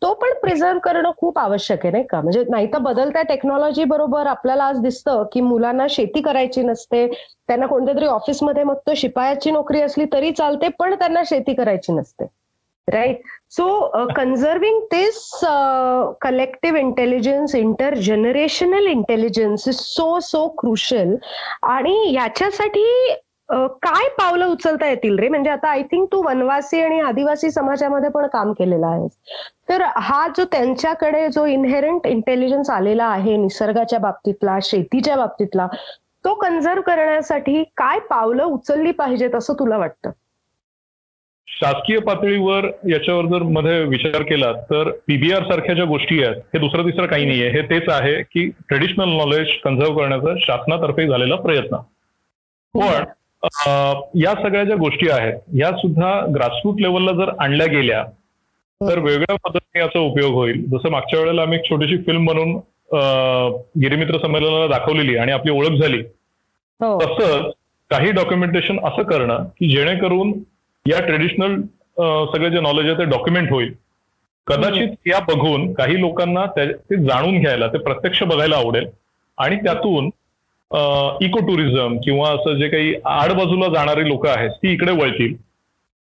[0.03, 2.21] तो पण प्रिझर्व्ह करणं खूप आवश्यक आहे नाही का?
[2.21, 7.07] म्हणजे नाही तर बदलत्या टेक्नॉलॉजी बरोबर आपल्याला आज दिसतं की मुलांना शेती करायची नसते
[7.49, 11.93] त्यांना कोणत्या तरी ऑफिसमध्ये मग तो शिपायाची नोकरी असली तरी चालते पण त्यांना शेती करायची
[11.93, 12.27] नसते.
[12.89, 13.21] Right
[13.51, 15.41] so conserving this
[16.21, 17.55] collective intelligence
[17.95, 21.15] intergenerational intelligence is so so crucial
[21.63, 22.85] आणि याच्यासाठी
[23.53, 25.29] uh, काय पावलं उचलता येतील रे?
[25.29, 29.13] म्हणजे आता आय थिंक तू वनवासी आणि आदिवासी समाजामध्ये पण काम केलेलं आहेस.
[29.69, 35.67] तर हा जो त्यांच्याकडे जो इनहेरंट इंटेलिजन्स आलेला आहे निसर्गाच्या बाबतीतला शेतीच्या बाबतीतला
[36.25, 40.11] तो कन्झर्व करण्यासाठी काय पावलं उचलली पाहिजेत असं तुला वाटतं?
[41.49, 46.83] शासकीय पातळीवर याच्यावर जर मध्ये विचार केला तर पीबीआर सारख्या ज्या गोष्टी आहेत हे दुसरं
[46.83, 47.51] तिसरं काही नाहीये.
[47.51, 51.77] हे तेच आहे की ट्रेडिशनल नॉलेज कन्झर्व करण्याचा शासनातर्फे झालेला प्रयत्न.
[52.75, 53.05] पण
[53.43, 58.05] अं, या सगळ्या ज्या गोष्टी आहेत या सुद्धा ग्रासरूट लेवलला जर आणल्या गेल्या
[58.83, 60.65] तर वेगळ्या पद्धतीने याचा उपयोग होईल.
[60.65, 62.53] जसं मागच्या वेळेला आम्ही एक छोटीशी फिल्म बनवून
[63.81, 66.03] गिरिमित्र संमेलनाला दाखवलेली आणि आपली ओळख झाली.
[66.81, 67.01] हो.
[67.01, 67.53] तसंच
[67.91, 70.33] काही डॉक्युमेंटेशन असं करणं की जेणेकरून
[70.89, 71.61] या ट्रेडिशनल
[72.33, 73.73] सगळे जे नॉलेज आहे ते डॉक्युमेंट होईल.
[74.47, 78.87] कदाचित या बघून काही लोकांना ते जाणून घ्यायला ते प्रत्यक्ष बघायला आवडेल.
[79.39, 80.11] आणि त्यातून
[81.25, 85.35] इको टुरिझम किंवा असं जे काही आडबाजूला जाणारी लोक आहेत ती इकडे वळतील.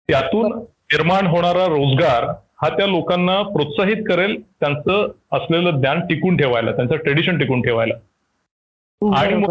[0.09, 0.53] त्यातून
[0.93, 2.25] निर्माण होणारा रोजगार
[2.63, 7.95] हा त्या लोकांना प्रोत्साहित करेल त्यांचं असलेलं ज्ञान टिकून ठेवायला त्यांचं ट्रेडिशन टिकून ठेवायला.
[9.03, 9.45] आणि.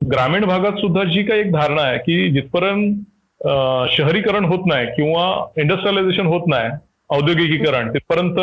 [0.00, 2.94] ग्रामीण भागात सुद्धा जी काही एक धारणा आहे की जिथपर्यंत
[3.44, 5.24] शहरीकरण होत नाही किंवा
[5.56, 6.70] इंडस्ट्रियलायझेशन होत नाही
[7.10, 8.38] औद्योगिकीकरण तिथपर्यंत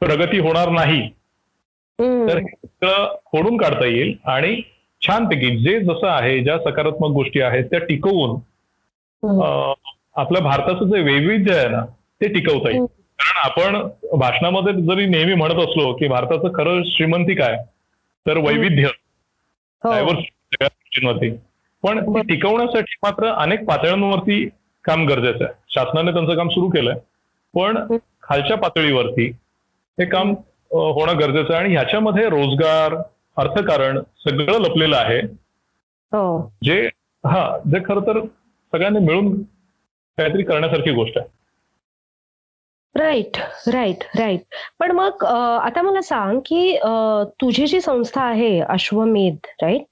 [0.00, 1.08] प्रगती होणार नाही.
[1.98, 4.60] तर हे खोडून काढता येईल आणि
[5.02, 8.38] छानपैकी जे जसं आहे ज्या सकारात्मक गोष्टी आहेत त्या टिकवून
[10.16, 11.84] आपल्या भारताचं जे वैविध्य आहे ना
[12.20, 12.84] ते टिकवता येईल.
[13.18, 17.56] कारण आपण भाषणामध्ये जरी नेहमी म्हणत असलो की भारताचं खरं श्रीमंती काय?
[18.26, 18.84] तर वैविध्य.
[18.84, 19.90] हो.
[19.90, 21.30] डायव्हर्स सगळ्या गोष्टींवरती.
[21.82, 24.48] पण टिकवण्यासाठी मात्र अनेक पातळ्यांवरती
[24.84, 25.54] काम गरजेचं आहे.
[25.68, 26.98] शासनाने त्यांचं काम सुरू केलंय.
[27.54, 29.26] पण खालच्या पातळीवरती
[30.00, 30.30] हे काम
[30.70, 31.64] होणं गरजेचं आहे.
[31.64, 32.94] आणि ह्याच्यामध्ये रोजगार
[33.36, 35.20] अर्थकारण सगळं लपलेलं आहे.
[36.12, 36.52] हो.
[36.64, 36.80] जे
[37.24, 38.20] हा जे खरं तर
[38.72, 39.42] सगळ्यांनी मिळून
[40.18, 41.28] काहीतरी करण्यासारखी गोष्ट आहे.
[42.96, 43.36] Right
[43.72, 44.40] right right.
[44.78, 45.24] पण मग
[45.62, 46.78] आता मला सांग की
[47.40, 49.82] तुझी जी संस्था आहे अश्वमेध राईट.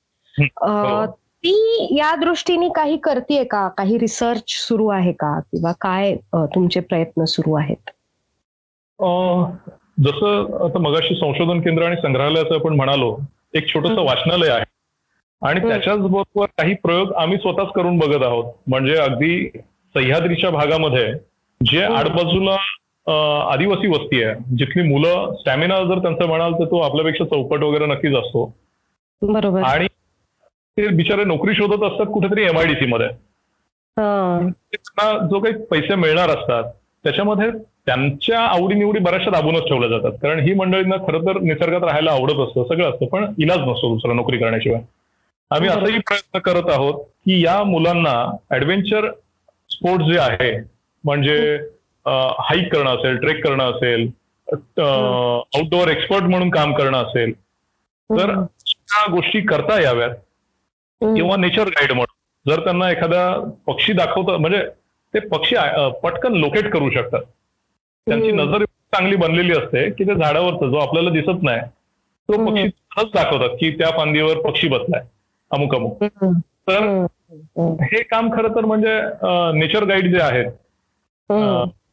[1.45, 3.69] ती या दृष्टीने काही करते का?
[3.69, 5.41] काही रिसर्च सुरू आहे का?
[5.41, 7.91] किंवा काय तुमचे प्रयत्न सुरू आहेत?
[10.01, 13.17] जसं आता मगाशी संशोधन केंद्र आणि संग्रहालयाचं आपण म्हणालो
[13.55, 14.03] एक छोटंसं.
[14.03, 14.65] वाचनालय आहे.
[15.43, 15.61] आणि.
[15.61, 18.53] त्याच्याच बरोबर काही प्रयोग आम्ही स्वतःच करून बघत आहोत.
[18.67, 19.49] म्हणजे अगदी
[19.95, 21.13] सह्याद्रीच्या भागामध्ये
[21.61, 21.83] जे.
[21.83, 22.57] आडबाजूला
[23.53, 28.15] आदिवासी वस्ती आहे जिथली मुलं स्टॅमिना जर त्यांचं म्हणाल तर तो आपल्यापेक्षा चौपट वगैरे नक्कीच
[28.15, 28.55] असतो.
[29.23, 29.63] बरोबर.
[29.63, 29.87] आणि
[30.77, 33.07] ते बिचारे नोकरी शोधत असतात कुठेतरी एमआयडीसी मध्ये.
[33.97, 36.65] त्यांना जो काही पैसे मिळणार असतात
[37.05, 37.49] त्याच्यामध्ये
[37.87, 42.65] त्यांच्या आवडीनिवडी बऱ्याचशा दाबूनच ठेवल्या जातात कारण ही मंडळींना खरं तर निसर्गात राहायला आवडत असतं
[42.69, 44.81] सगळं असतं पण इलाज नसतो दुसरा नोकरी करण्याशिवाय
[45.51, 45.69] आम्ही.
[45.69, 48.15] असाही प्रयत्न करत आहोत की या मुलांना
[48.51, 49.11] ऍडव्हेंचर
[49.71, 50.53] स्पोर्ट जे आहे
[51.05, 51.39] म्हणजे
[52.07, 54.07] हाईक करणं असेल ट्रेक करणं असेल
[54.49, 57.33] आउटडोअर एक्सपर्ट म्हणून काम करणं असेल
[58.11, 58.31] तर
[59.11, 60.11] गोष्टी करता याव्यात.
[61.01, 63.23] किंवा नेचर गाईड म्हणून जर त्यांना एखादा
[63.67, 64.63] पक्षी दाखवता म्हणजे
[65.15, 65.55] ते पक्षी
[66.03, 67.23] पटकन लोकेट करू शकतात
[68.07, 68.31] त्यांची.
[68.33, 71.61] नजर चांगली बनलेली असते की ते झाडावरचं जो आपल्याला दिसत नाही
[72.29, 72.45] तो.
[72.47, 75.03] पक्षी सहज दाखवतात की त्या फांदीवर पक्षी बसलाय
[75.51, 76.05] अमुक अमुक.
[76.05, 77.07] तर.
[77.83, 78.99] हे काम खरं तर म्हणजे
[79.59, 80.47] नेचर गाईड जे आहेत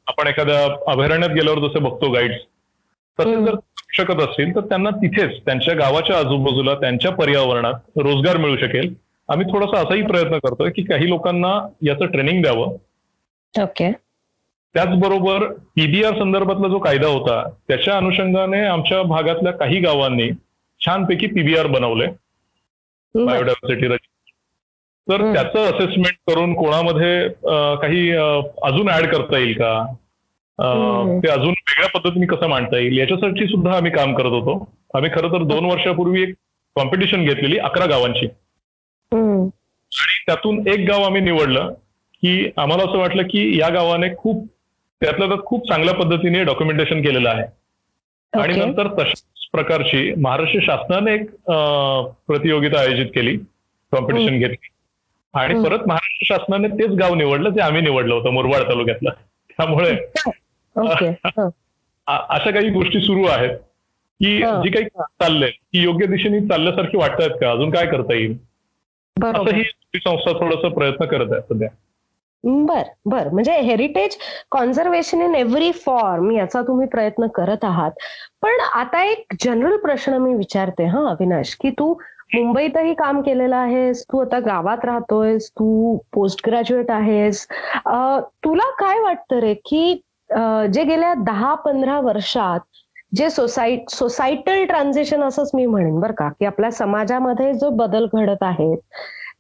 [0.08, 2.38] आपण एखाद्या अभयारण्यात गेल्यावर जसे बघतो गाईड्स
[3.20, 3.36] तसे.
[3.46, 3.56] जर
[3.94, 8.94] शकत असतील तर त्यांना तिथेच त्यांच्या गावाच्या आजूबाजूला त्यांच्या पर्यावरणात रोजगार मिळू शकेल
[9.30, 12.76] आम्ही थोडासा असाही प्रयत्न करतोय की काही लोकांना याचं ट्रेनिंग द्यावं
[13.54, 13.92] ओके
[14.76, 15.44] त्याचबरोबर
[15.76, 20.30] पीबीआर संदर्भातला जो कायदा होता त्याच्या अनुषंगाने आमच्या भागातल्या काही गावांनी
[20.82, 22.06] छानपैकी पीबीआर बनवले.
[23.16, 23.88] बायोडायव्हर्सिटी
[25.08, 25.34] तर.
[25.34, 27.30] त्याचं असेसमेंट करून कोणामध्ये
[27.82, 28.10] काही
[28.64, 29.86] अजून ऍड करता येईल का.
[31.24, 34.74] ते अजून वेगळ्या पद्धतीने कसं मांडता येईल याच्यासाठी सुद्धा आम्ही काम करत होतो.
[34.94, 36.34] आम्ही खरं तर दोन वर्षापूर्वी एक
[36.76, 38.26] कॉम्पिटिशन घेतलेली अकरा गावांची.
[39.92, 41.74] आणि त्यातून एक गाव आम्ही निवडलं
[42.14, 44.48] की आम्हाला असं वाटलं की या गावाने खूप
[45.02, 47.44] त्यातल्या त्यात खूप चांगल्या पद्धतीने डॉक्युमेंटेशन केलेलं आहे.
[48.42, 48.56] आणि.
[48.58, 51.30] नंतर तशाच प्रकारची महाराष्ट्र शासनाने एक
[52.28, 53.38] प्रतियोगिता आयोजित केली
[53.92, 54.68] कॉम्पिटिशन घेतली.
[55.34, 55.54] आणि.
[55.54, 59.10] परत महाराष्ट्र शासनाने तेच गाव निवडलं जे आम्ही निवडलं होतं मुरबाड तालुक्यातलं.
[59.58, 59.96] त्यामुळे
[62.08, 63.58] अशा काही गोष्टी सुरू आहेत
[64.20, 64.52] की हा.
[64.64, 67.52] जी काही चाललंय ती योग्य दिशेने चालल्यासारखी वाटतायत का?
[67.52, 68.38] अजून काय करता येईल?
[69.18, 69.64] असं ही
[69.96, 71.68] संस्था थोडस प्रयत्न करत आहे सध्या.
[72.44, 73.28] बर बर.
[73.30, 74.18] म्हणजे heritage
[74.52, 77.92] conservation in every form याचा तुम्ही प्रयत्न करत आहात.
[78.42, 81.94] पण आता एक जनरल प्रश्न मी विचारते हा अविनाश की तू
[82.34, 87.46] मुंबईतही काम केलेलं आहेस तू आता गावात राहतोयस तू पोस्ट ग्रॅज्युएट आहेस
[88.46, 90.02] तुला काय वाटतं रे की
[90.74, 92.60] जे गेल्या दहा पंधरा वर्षात
[93.16, 98.44] जे सोसायट सोसायटल ट्रान्झिशन असंच मी म्हणेन बरं का की आपल्या समाजामध्ये जो बदल घडत
[98.44, 98.78] आहेत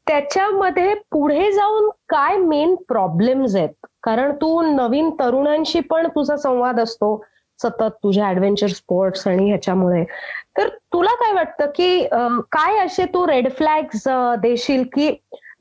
[0.08, 3.69] त्याच्यामध्ये पुढे जाऊन काय मेन प्रॉब्लेम्स आहेत?
[4.03, 7.15] कारण तू नवीन तरुणांशी पण तुझा संवाद असतो
[7.60, 10.03] सतत तुझ्या ऍडव्हेंचर स्पोर्ट्स आणि ह्याच्यामुळे.
[10.58, 12.03] तर तुला काय वाटतं की
[12.51, 14.08] काय असे तू रेड फ्लॅग्स
[14.41, 15.10] देशील की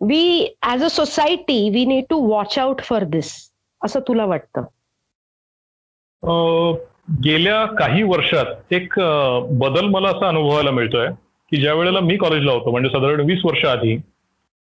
[0.09, 3.33] we as a society we need to watch out for this
[3.81, 4.63] असं तुला वाटतं?
[7.25, 8.95] गेल्या काही वर्षात एक
[9.61, 11.09] बदल मला असा अनुभवायला मिळतोय
[11.53, 13.97] की ज्या वेळेला मी कॉलेजला होतो म्हणजे साधारण वीस वर्ष आधी.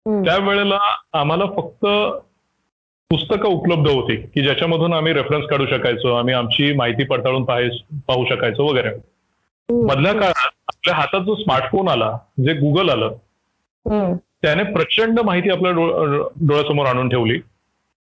[0.06, 0.78] त्यावेळेला
[1.20, 1.86] आम्हाला फक्त
[3.12, 7.68] पुस्तकं उपलब्ध होती की ज्याच्यामधून आम्ही रेफरन्स काढू शकायचो आम्ही आमची माहिती पडताळून पाहाय
[8.08, 8.90] पाहू शकायचो वगैरे.
[9.70, 12.12] मधल्या काळात आपल्या हातात जो स्मार्टफोन आला
[12.46, 13.14] जे गुगल आलं.
[14.42, 17.40] त्याने प्रचंड माहिती आपल्या डोळ्यासमोर आणून ठेवली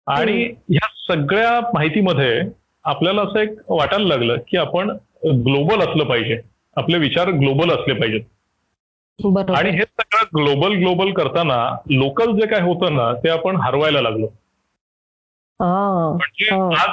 [0.07, 2.40] आणि ह्या सगळ्या माहितीमध्ये
[2.85, 4.91] आपल्याला असं एक वाटायला लागलं की आपण
[5.25, 6.41] ग्लोबल असलं पाहिजे.
[6.77, 8.21] आपले विचार ग्लोबल असले पाहिजेत.
[9.51, 14.27] आणि हे सगळं ग्लोबल ग्लोबल करताना लोकल जे काय होतं ना ते आपण हरवायला लागलो.
[15.61, 16.75] म्हणजे.
[16.77, 16.91] आज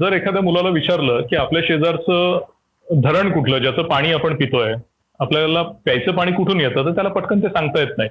[0.00, 2.40] जर एखाद्या मुलाला विचारलं की आपल्या शेजारचं
[2.88, 4.74] धरण कुठलं ज्याचं पाणी आपण पितोय
[5.20, 8.10] आपल्याला प्यायचं पाणी कुठून येतं तर त्याला पटकन ते सांगता येत नाही.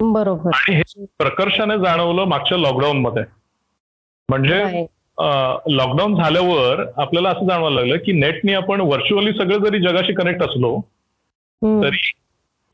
[0.00, 0.50] बरोबर.
[0.54, 3.22] आणि हे प्रकर्षाने जाणवलं मागच्या लॉकडाऊन मध्ये.
[4.28, 4.86] म्हणजे.
[5.66, 10.80] लॉकडाऊन झाल्यावर आपल्याला असं जाणवायला लागलं की नेटने आपण व्हर्च्युअली सगळे जरी जगाशी कनेक्ट असलो.
[11.82, 12.12] तरी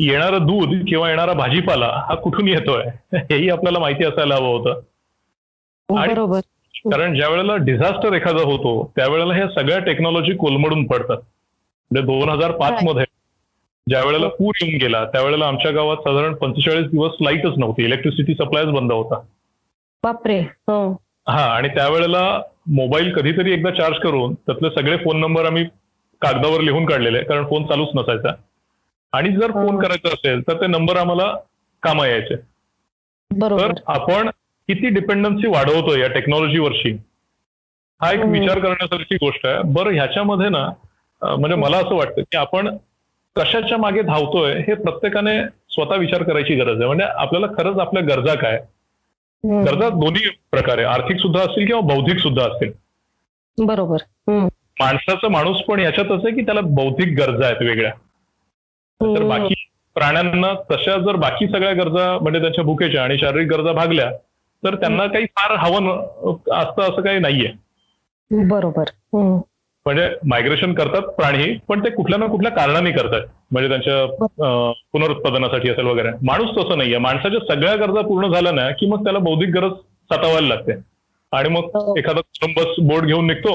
[0.01, 2.85] येणारं दूध किंवा येणारा भाजीपाला हा कुठून येतोय?
[3.13, 4.81] हेही आपल्याला माहिती असायला हवं होतं.
[5.99, 6.41] आणि- बरोबर.
[6.91, 11.17] कारण ज्या वेळेला डिझास्टर एखादा होतो त्यावेळेला ह्या सगळ्या टेक्नॉलॉजी कोलमडून पडतात.
[11.91, 12.73] म्हणजे दोन हजार पाच.
[12.83, 13.05] मध्ये
[13.89, 17.85] ज्या वेळेला पूर येऊन गेला त्यावेळेला आमच्या गावात साधारण पंचेचाळीस दिवस लाईटच नव्हती.
[17.85, 19.21] इलेक्ट्रिसिटी सप्लायच बंद होता.
[20.03, 20.41] बापरे.
[21.31, 25.65] हो हा आणि त्यावेळेला मोबाईल कधीतरी एकदा चार्ज करून त्यातले सगळे फोन नंबर आम्ही
[26.23, 28.33] कागदावर लिहून काढलेले कारण फोन चालूच नसायचा
[29.13, 29.81] आणि जर फोन हं.
[29.81, 31.33] करायचा असेल तर ते नंबर आम्हाला
[31.83, 32.35] कामा यायचे
[33.61, 34.29] तर आपण
[34.69, 36.91] किती डिपेंडन्सी वाढवतोय या टेक्नॉलॉजीवरची
[38.01, 38.33] हा एक हम्म.
[38.33, 40.69] विचार करण्यासारखी गोष्ट आहे बरं ह्याच्यामध्ये ना
[41.23, 42.77] म्हणजे मला असं वाटतं की आपण
[43.37, 45.41] कशाच्या मागे धावतोय हे प्रत्येकाने
[45.71, 48.59] स्वतः विचार करायची गरज आहे म्हणजे आपल्याला खरंच आपल्या गरजा काय.
[49.45, 52.73] गरजा दोन्ही प्रकारे आर्थिक सुद्धा असतील किंवा बौद्धिक सुद्धा असतील.
[53.65, 53.97] बरोबर.
[54.81, 57.93] माणसाचा माणूस पण याच्यातच आहे की त्याला बौद्धिक गरजा आहेत वेगळ्या.
[59.03, 59.29] तर.
[59.29, 59.55] बाकी
[59.95, 64.13] प्राण्यांना तशा जर बाकी सगळ्या गरजा म्हणजे त्यांच्या भुकेच्या आणि शारीरिक गरजा भागल्या
[64.65, 67.53] तर त्यांना काही फार हवं न- असतं असं काही नाहीये.
[68.31, 68.85] बरोबर.
[69.87, 75.87] म्हणजे मायग्रेशन करतात प्राणी पण ते कुठल्या ना कुठल्या कारणाने करतात म्हणजे त्यांच्या पुनरुत्पादनासाठी असेल
[75.87, 79.73] वगैरे माणूस तसं नाहीये माणसाच्या सगळ्या गरजा पूर्ण झाल्या ना की मग त्याला बौद्धिक गरज
[80.11, 80.73] सतावायला लागते
[81.33, 81.95] आणि मग हो.
[81.99, 83.53] एखादा कोलंबस बोर्ड घेऊन निघतो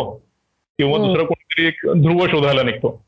[0.79, 1.07] किंवा हम्म.
[1.07, 2.99] दुसरा कोणतरी एक ध्रुव शोधायला निघतो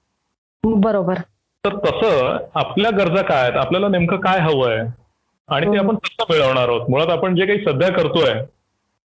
[0.63, 1.19] बरोबर
[1.63, 5.79] तर तसं आपल्या गरजा काय आहेत आपल्याला नेमकं काय हवंय आणि ते हम्म.
[5.79, 8.33] आपण कसं मिळवणार आहोत मुळात आपण जे काही सध्या करतोय.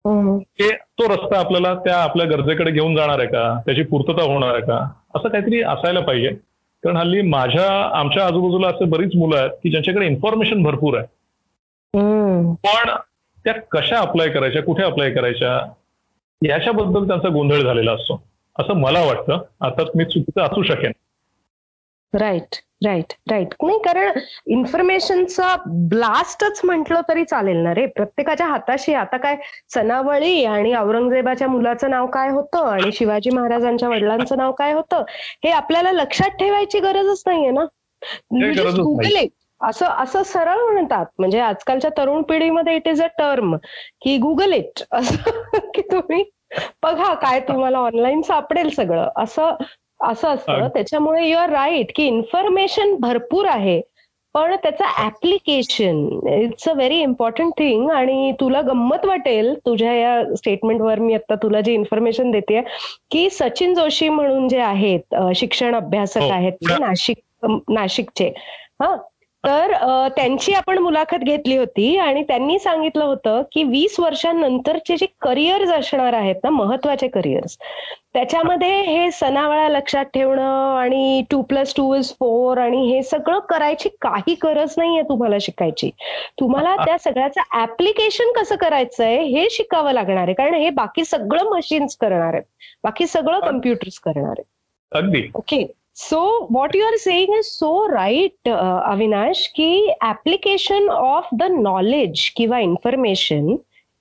[0.08, 3.60] ते तो रस्ता आपल्याला त्या आपल्या गरजेकडे घेऊन जाणार आहे का?
[3.66, 4.90] त्याची पूर्तता होणार आहे का?
[5.16, 6.28] असं काहीतरी असायला पाहिजे.
[6.84, 11.08] कारण हल्ली माझ्या आमच्या आजूबाजूला असे बरीच मुलं आहेत की ज्यांच्याकडे इन्फॉर्मेशन भरपूर आहे.
[12.54, 12.90] पण
[13.44, 15.74] त्या कशा अप्लाय करायच्या कुठे अप्लाय करायच्या
[16.48, 18.24] याच्याबद्दल त्यांचा गोंधळ झालेला असतो.
[18.60, 19.38] असं मला वाटतं.
[19.62, 20.92] आता मी चुकीचं असू शकेन.
[22.16, 25.56] राईट राईट राईट नाही कारण इन्फॉर्मेशनचा
[25.90, 27.86] ब्लास्टच म्हटलं तरी चालेल ना रे.
[27.88, 29.36] प्रत्येकाच्या हाताशी आता काय
[29.74, 35.04] सनावळी आणि औरंगजेबाच्या मुलाचं नाव काय होतं आणि शिवाजी महाराजांच्या वडिलांचं नाव काय होतं
[35.44, 37.66] हे आपल्याला लक्षात ठेवायची गरजच नाहीये ना.
[38.32, 39.26] गुगल
[39.62, 41.06] असं असं सरळ म्हणतात.
[41.20, 43.56] म्हणजे आजकालच्या तरुण पिढीमध्ये इट इज अ टर्म
[44.02, 45.32] की गुगल इट असं
[45.76, 46.24] की तुम्ही
[46.84, 49.08] बघा काय तुम्हाला ऑनलाईन सापडेल सगळं.
[49.18, 49.56] असं
[50.06, 50.68] असं असतं.
[50.68, 53.82] त्याच्यामुळे यू आर राईट की इन्फॉर्मेशन भरपूर आहे
[54.36, 55.98] पण त्याचं application
[56.30, 61.62] it's a very important thing आणि तुला गंमत वाटेल तुझ्या या स्टेटमेंटवर मी आता तुला
[61.62, 62.62] जी इन्फॉर्मेशन देते
[63.12, 66.78] की सचिन जोशी म्हणून जे आहेत शिक्षण अभ्यासक हो, आहेत ते.
[66.80, 68.28] नाशिक नाशिकचे
[68.82, 68.96] हा
[69.46, 69.72] तर
[70.08, 76.14] त्यांची आपण मुलाखत घेतली होती आणि त्यांनी सांगितलं होतं की वीस वर्षांनंतरचे जे करिअर्स असणार
[76.14, 77.58] आहेत ना महत्त्वाचे करिअर्स
[78.14, 83.90] त्याच्यामध्ये हे सणावाळा लक्षात ठेवणं आणि two plus two is four आणि हे सगळं करायची
[84.02, 85.90] काही गरज नाहीये तुम्हाला शिकायची.
[86.40, 90.34] तुम्हाला त्या सगळ्याचं ऍप्लिकेशन कसं करायचंय हे शिकावं लागणार आहे.
[90.34, 92.44] कारण हे बाकी सगळं मशीन्स करणार आहेत.
[92.84, 94.46] बाकी सगळं कम्प्युटर्स करणार आहेत.
[94.92, 95.28] अगदी.
[95.36, 95.66] Okay?
[95.98, 102.60] So what you are saying is so right Avinash की ऍप्लिकेशन ऑफ द नॉलेज किंवा
[102.60, 103.56] इन्फॉर्मेशन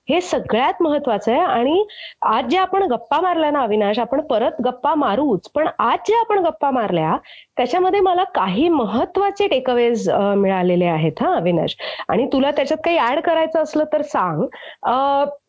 [0.07, 1.41] हे सगळ्यात महत्वाचं आहे.
[1.41, 1.85] आणि
[2.31, 5.49] आज जे आपण गप्पा मारल्या ना अविनाश आपण परत गप्पा मारूच.
[5.55, 7.15] पण आज जे आपण गप्पा मारल्या
[7.57, 11.75] त्याच्यामध्ये मला काही महत्त्वाचे टेकअवेज मिळालेले आहेत हा अविनाश.
[12.09, 14.45] आणि तुला त्याच्यात काही ऍड करायचं असलं तर सांग.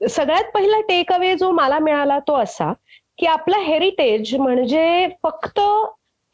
[0.09, 2.73] सगळ्यात पहिला टेकअवे जो मला मिळाला तो असा
[3.19, 5.61] की आपला हेरिटेज म्हणजे फक्त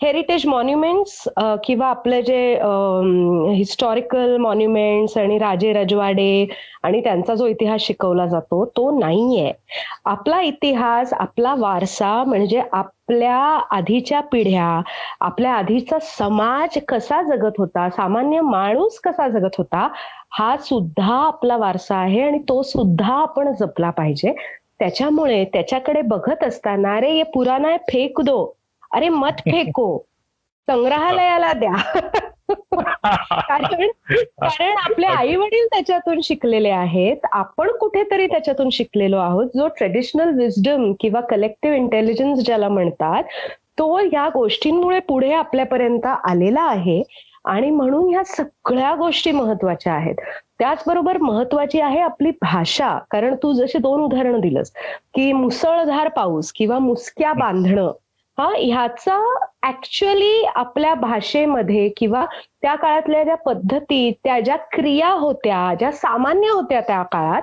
[0.03, 2.39] हेरिटेज मॉन्युमेंट्स uh, किंवा आपले जे
[3.57, 6.47] हिस्टॉरिकल मॉन्युमेंट्स आणि राजे रजवाडे
[6.83, 9.53] आणि त्यांचा जो इतिहास शिकवला जातो तो नाहीये.
[10.05, 13.37] आपला इतिहास आपला वारसा म्हणजे आपल्या
[13.71, 14.81] आधीच्या पिढ्या
[15.21, 19.89] आपल्या आधीचा समाज कसा जगत होता सामान्य माणूस कसा जगत होता
[20.39, 24.35] हा सुद्धा आपला वारसा आहे आणि तो सुद्धा आपण जपला पाहिजे.
[24.79, 28.62] त्याच्यामुळे त्याच्याकडे बघत असताना रे ये पुराना फेक दो.
[28.93, 29.99] अरे मत फेको.
[30.67, 31.73] संग्रहालयाला द्या.
[33.31, 33.87] कारण
[34.41, 37.17] कारण आपले आई वडील त्याच्यातून शिकलेले आहेत.
[37.33, 39.47] आपण कुठे कुठेतरी त्याच्यातून शिकलेलो आहोत.
[39.47, 43.23] जो ट्रेडिशनल विजडम किंवा कलेक्टिव्ह इंटेलिजन्स ज्याला म्हणतात
[43.79, 47.03] तो या गोष्टींमुळे पुढे आपल्यापर्यंत आलेला आहे.
[47.45, 50.15] आणि म्हणून ह्या सगळ्या गोष्टी महत्त्वाच्या आहेत.
[50.59, 52.99] त्याचबरोबर महत्वाची आहे आपली भाषा.
[53.11, 54.71] कारण तू जशी दोन उदाहरणं दिलंस
[55.15, 57.93] की मुसळधार पाऊस किंवा मुसक्या बांधणं
[58.39, 59.17] हा ह्याचा
[59.69, 62.25] ऍक्च्युअली आपल्या भाषेमध्ये किंवा
[62.63, 67.43] त्या काळातल्या ज्या पद्धती त्या ज्या क्रिया होत्या ज्या सामान्य होत्या त्या काळात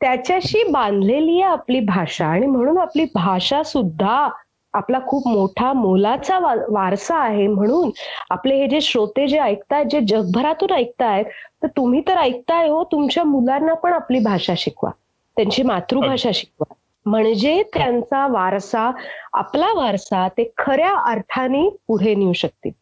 [0.00, 2.26] त्याच्याशी बांधलेली आहे आपली भाषा.
[2.26, 4.28] आणि म्हणून आपली भाषा सुद्धा
[4.74, 7.46] आपला खूप मोठा मोलाचा वारसा आहे.
[7.46, 7.90] म्हणून
[8.30, 11.24] आपले हे जे श्रोते जे ऐकतायत जे जगभरातून ऐकतायत
[11.62, 14.90] तर तुम्ही तर ऐकताय हो तुमच्या मुलांना पण आपली भाषा शिकवा.
[15.36, 16.74] त्यांची मातृभाषा शिकवा.
[17.08, 18.90] म्हणजे त्यांचा वारसा
[19.34, 22.72] आपला वारसा ते खऱ्या अर्थाने पुढे नेऊ शकतील.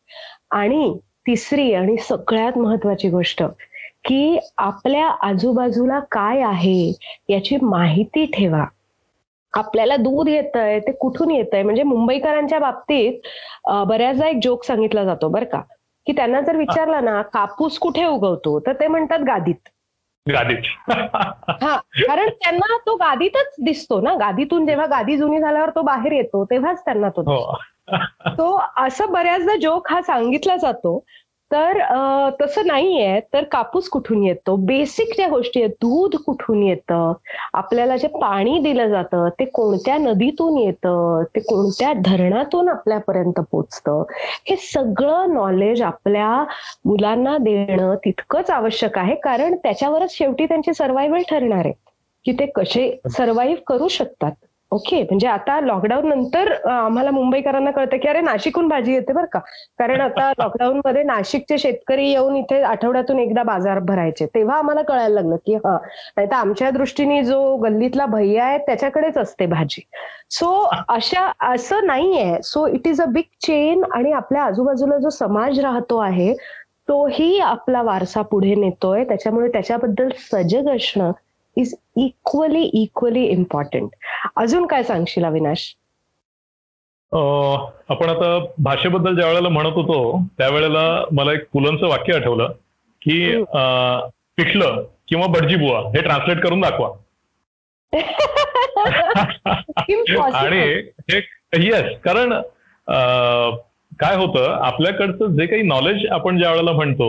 [0.53, 0.93] आणि
[1.27, 3.43] तिसरी आणि सगळ्यात महत्वाची गोष्ट
[4.05, 6.93] की आपल्या आजूबाजूला काय आहे
[7.29, 8.64] याची माहिती ठेवा.
[9.55, 13.20] आपल्याला दूध येत आहे ते कुठून येत आहे म्हणजे मुंबईकरांच्या बाबतीत
[13.89, 15.61] बऱ्याचदा एक जोक सांगितला जातो बरं का
[16.07, 18.59] की त्यांना जर विचारलं ना कापूस कुठे उगवतो?
[18.61, 19.68] तर ते म्हणतात गादीत.
[20.33, 20.91] गादीत.
[21.62, 24.14] हा कारण त्यांना तो गादीतच दिसतो ना.
[24.14, 27.57] गादीतून जेव्हा गादी जुनी झाल्यावर तो बाहेर येतो तेव्हाच त्यांना तो हो.
[28.29, 31.05] तो असं बऱ्याचदा जोक हा सांगितला जातो
[31.51, 31.78] तर
[32.40, 33.20] तसं नाहीये.
[33.32, 34.55] तर कापूस कुठून येतो?
[34.57, 37.12] बेसिक ज्या गोष्टी आहेत दूध कुठून येतं?
[37.55, 41.22] आपल्याला जे पाणी दिलं जातं ते कोणत्या नदीतून येतं?
[41.34, 44.03] ते कोणत्या धरणातून आपल्यापर्यंत पोचतं?
[44.51, 46.28] हे सगळं नॉलेज आपल्या
[46.84, 49.14] मुलांना देणं तितकंच आवश्यक आहे.
[49.14, 51.72] कारण त्याच्यावरच शेवटी त्यांची सर्वायवल ठरणार आहे.
[52.24, 54.32] की ते कसे सर्वाईव्ह करू शकतात.
[54.73, 59.39] ओके म्हणजे आता लॉकडाऊन नंतर आम्हाला मुंबईकरांना कळतं की अरे नाशिकहून भाजी येते बरं का.
[59.79, 64.27] कारण आता लॉकडाऊन मध्ये नाशिकचे शेतकरी येऊन इथे आठवड्यातून एकदा बाजार भरायचे.
[64.27, 65.77] तेव्हा आम्हाला कळायला लागलं की हा
[66.17, 69.83] नाही तर आमच्या दृष्टीने जो गल्लीतला भैया आहे त्याच्याकडेच असते भाजी.
[70.31, 70.51] सो
[70.89, 72.37] अशा असं नाहीये.
[72.43, 76.33] So it is a big chain आणि आपल्या आजूबाजूला जो समाज राहतो आहे
[76.89, 79.05] तोही आपला वारसा पुढे नेतोय.
[79.05, 81.12] त्याच्यामुळे त्याच्याबद्दल सजग असणं
[81.57, 83.91] इज इक्वली इक्वली इम्पॉर्टंट
[84.37, 85.74] अजून काय सांगशील अविनाश?
[87.12, 90.82] आपण आता भाषेबद्दल ज्या वेळेला म्हणत होतो त्यावेळेला
[91.12, 92.53] मला एक पुलंचं वाक्य आठवलं
[93.03, 93.45] की
[94.37, 96.89] पिठलं किंवा भटजी बुवा हे ट्रान्सलेट करून दाखवा.
[100.34, 100.61] आणि
[101.11, 101.20] हे
[101.64, 102.32] येस कारण
[103.93, 107.09] काय होतं आपल्याकडचं जे काही नॉलेज आपण ज्या वेळेला म्हणतो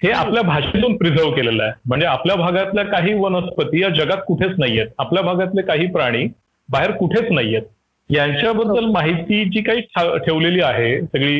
[0.00, 1.72] हे आपल्या भाषेतून प्रिझर्व केलेलं आहे.
[1.86, 4.86] म्हणजे आपल्या भागातल्या काही वनस्पती या जगात कुठेच नाहीयेत.
[4.98, 6.26] आपल्या भागातले काही प्राणी
[6.68, 7.62] बाहेर कुठेच नाहीयेत.
[8.10, 9.80] यांच्याबद्दल माहिती जी काही
[10.24, 11.38] ठेवलेली आहे सगळी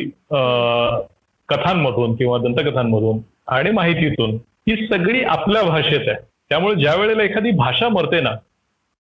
[1.49, 4.35] कथांमधून किंवा दंतकथांमधून आणि माहितीतून
[4.67, 6.17] ही सगळी आपल्या भाषेत आहे.
[6.49, 8.35] त्यामुळे ज्या वेळेला एखादी भाषा मरते ना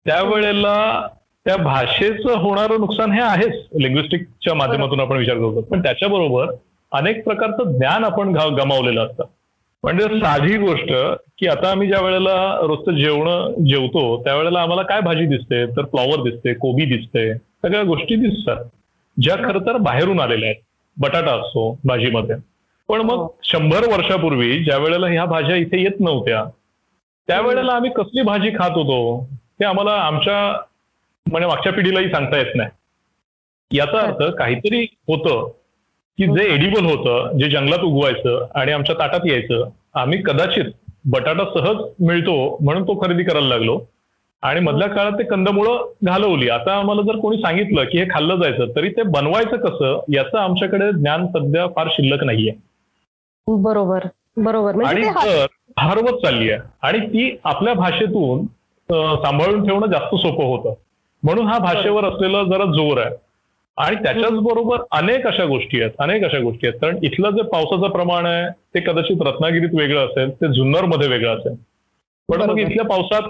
[0.06, 1.08] त्यावेळेला
[1.46, 3.66] त्या भाषेचं होणारं नुकसान हे आहेच.
[3.82, 6.52] लिंग्विस्टिकच्या माध्यमातून आपण विचार करतो पण त्याच्याबरोबर
[6.92, 9.24] अनेक प्रकारचं ज्ञान आपण गमावलेलं असतं.
[9.84, 10.92] म्हणजे साधी गोष्ट
[11.40, 15.66] की आता आम्ही ज्या वेळेला रोजचं जेवण जेवतो त्यावेळेला आम्हाला काय भाजी दिसते?
[15.66, 18.64] तर फ्लॉवर दिसते कोबी दिसते सगळ्या गोष्टी दिसतात.
[19.22, 20.62] ज्या खरं तर बाहेरून आलेल्या आहेत.
[20.98, 22.36] बटाटा असतो भाजीमध्ये.
[22.88, 23.40] पण मग हो.
[23.44, 26.46] शंभर वर्षापूर्वी ज्या वेळेला ह्या भाज्या इथे येत नव्हत्या
[27.28, 29.30] त्यावेळेला आम्ही कसली भाजी खात होतो?
[29.60, 30.62] ते आम्हाला आमच्या
[31.32, 32.70] म्हणजे मागच्या पिढीलाही सांगता येत नाही.
[33.78, 35.52] याचा अर्थ काहीतरी होतं.
[36.20, 40.72] की जे एडिबल होतं जे जंगलात उगवायचं आणि आमच्या ताटात यायचं आम्ही कदाचित
[41.12, 43.80] बटाटा सहज मिळतो म्हणून तो खरेदी करायला लागलो.
[44.44, 46.50] आणि मधल्या काळात ते कंदमुळं घालवली.
[46.50, 50.92] आता आम्हाला जर कोणी सांगितलं की हे खाल्लं जायचं तरी ते बनवायचं कसं याचं आमच्याकडे
[50.92, 52.52] ज्ञान सध्या फार शिल्लक नाहीये.
[53.48, 54.06] बरोबर
[54.38, 54.76] बरोबर.
[54.76, 55.46] म्हणजे आणि तर
[55.78, 58.46] हरवत चालली आहे आणि ती आपल्या भाषेतून
[59.24, 60.74] सांभाळून ठेवणं जास्त सोपं होतं.
[61.24, 63.16] म्हणून हा भाषेवर असलेला जरा जोर आहे.
[63.78, 67.90] आणि त्याच्याच बरोबर अनेक अशा गोष्टी आहेत अनेक अशा गोष्टी आहेत कारण इथलं जे पावसाचं
[67.90, 71.56] प्रमाण आहे ते कदाचित रत्नागिरीत वेगळं असेल ते जुन्नरमध्ये वेगळं असेल
[72.30, 72.58] पण मग.
[72.60, 73.30] इथल्या पावसात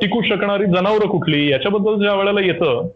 [0.00, 2.88] टिकू शकणारी जनावरं कुठली याच्याबद्दल ज्या वेळेला येतं.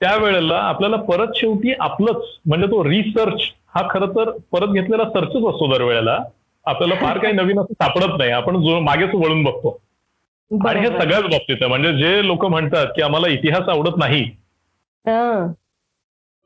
[0.00, 3.40] त्यावेळेला आपल्याला परत शेवटी आपलंच म्हणजे तो रिसर्च
[3.74, 6.18] हा खरं तर परत घेतलेला सर्चच असतो दरवेळेला
[6.66, 9.78] आपल्याला फार काही नवीन असं सापडत नाही आपण जो मागेच वळून बघतो
[10.50, 10.86] आणि हे.
[10.88, 14.24] सगळ्याच बाबतीत आहे म्हणजे जे लोक म्हणतात की आम्हाला इतिहास आवडत नाही.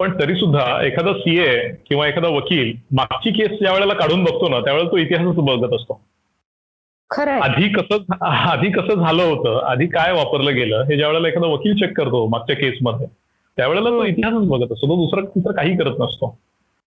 [0.00, 4.60] पण तरी सुद्धा एखादा सीए किंवा एखादा वकील मागची केस ज्या वेळेला काढून बघतो ना
[4.60, 6.00] त्यावेळेला तो इतिहासच बघत असतो.
[7.40, 11.74] आधी कसं आधी कसं झालं होतं आधी काय वापरलं गेलं हे ज्या वेळेला एखादा वकील
[11.74, 13.06] चेक करतो मागच्या केसमध्ये
[13.56, 14.86] त्यावेळेला तो इतिहासच बघत असतो.
[14.88, 16.38] तो दुसरा दुसरं काही करत नसतो.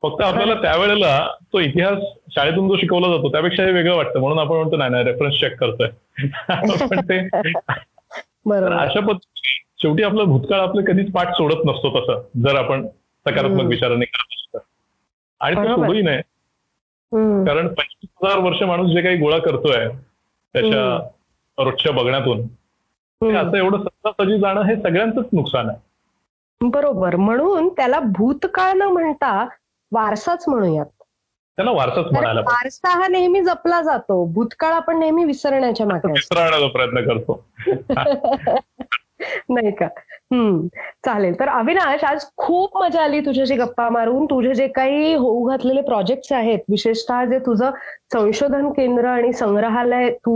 [0.04, 2.04] फक्त आपल्याला त्यावेळेला तो इतिहास
[2.36, 4.20] शाळेतून जो शिकवला जातो त्यापेक्षा हे वेगळं वाटतं.
[4.20, 5.88] म्हणून आपण म्हणतो नाही नाही रेफरन्स चेक करतोय.
[6.88, 7.20] पण ते
[8.76, 12.88] अशा पद्धतीने शेवटी आपलं भूतकाळ आपलं कधीच पाठ सोडत नसतो तसं जर आपण
[13.26, 14.66] सकारात्मक विचाराने करत असतो
[15.42, 16.22] आणि तो सोडूही नाही.
[17.46, 19.88] कारण पंचवीस हजार वर्ष माणूस जे काही गोळा करतोय
[20.56, 25.78] त्याच्या रोजच्या बघण्यातून ते असं एवढं सजी जाणं हे सगळ्यांचंच नुकसान आहे.
[26.62, 27.16] बरोबर.
[27.16, 29.32] म्हणून त्याला भूतकाळ न म्हणता
[29.92, 30.86] वारसाच म्हणूयात.
[31.58, 34.24] त्याला वारसाच म्हणायला वारसा हा नेहमी जपला जातो.
[34.26, 37.44] भूतकाळ आपण नेहमी विसरण्याच्या मागे विसरण्याचा प्रयत्न करतो.
[39.50, 39.86] नाही का?
[40.34, 40.68] हम्म.
[41.06, 41.34] चालेल.
[41.40, 44.26] तर अविनाश आज खूप मजा आली तुझ्याशी गप्पा मारून.
[44.26, 47.72] तुझे जे काही होऊ घातलेले प्रोजेक्ट्स आहेत विशेषतः जे तुझं
[48.14, 50.34] संशोधन केंद्र आणि संग्रहालय तू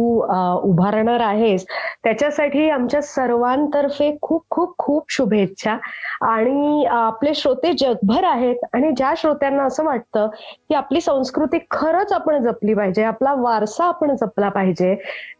[0.69, 1.65] उभारणार आहेस
[2.03, 5.77] त्याच्यासाठी आमच्या सर्वांतर्फे खूप खूप खूप शुभेच्छा.
[6.21, 10.27] आणि आपले श्रोते जगभर आहेत आणि ज्या श्रोत्यांना असं वाटतं
[10.69, 14.95] की आपली संस्कृती खरंच आपण जपली पाहिजे आपला वारसा आपण जपला पाहिजे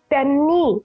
[0.10, 0.80] त्यांनी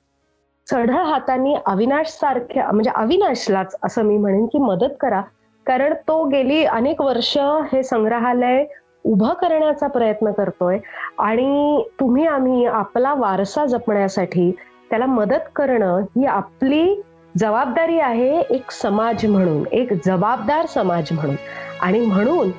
[0.69, 5.21] चढळ हातांनी अविनाश सारख्या म्हणजे अविनाशलाच असं मी म्हणेन की मदत करा.
[5.66, 7.37] कारण तो गेली अनेक वर्ष
[7.73, 8.64] हे संग्रहालय
[9.05, 10.79] उभं करण्याचा प्रयत्न करतोय
[11.19, 14.51] आणि तुम्ही आम्ही आपला वारसा जपण्यासाठी
[14.91, 17.01] त्याला मदत करणं ही आपली
[17.41, 21.37] जबाबदारी आहे एक समाज म्हणून एक जबाबदार समाज म्हणून.
[21.83, 22.51] आणि म्हणून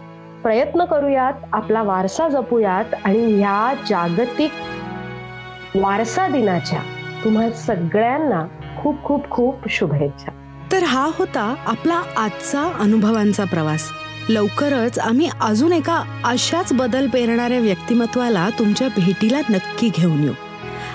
[0.44, 4.52] प्रयत्न करूयात आपला वारसा जपूयात आणि ह्या जागतिक
[5.76, 6.80] वारसा दिनाच्या
[7.24, 8.46] तुम्हा सगळ्यांना
[8.82, 10.32] खूप खूप खूप शुभेच्छा.
[10.72, 13.90] तर हा होता आपला आजचा अनुभवांचा प्रवास.
[14.30, 20.34] लवकरच आम्ही अजून एका अशाच बदल पेरणाऱ्या व्यक्तिमत्वाला तुमच्या भेटीला नक्की घेऊन येऊ.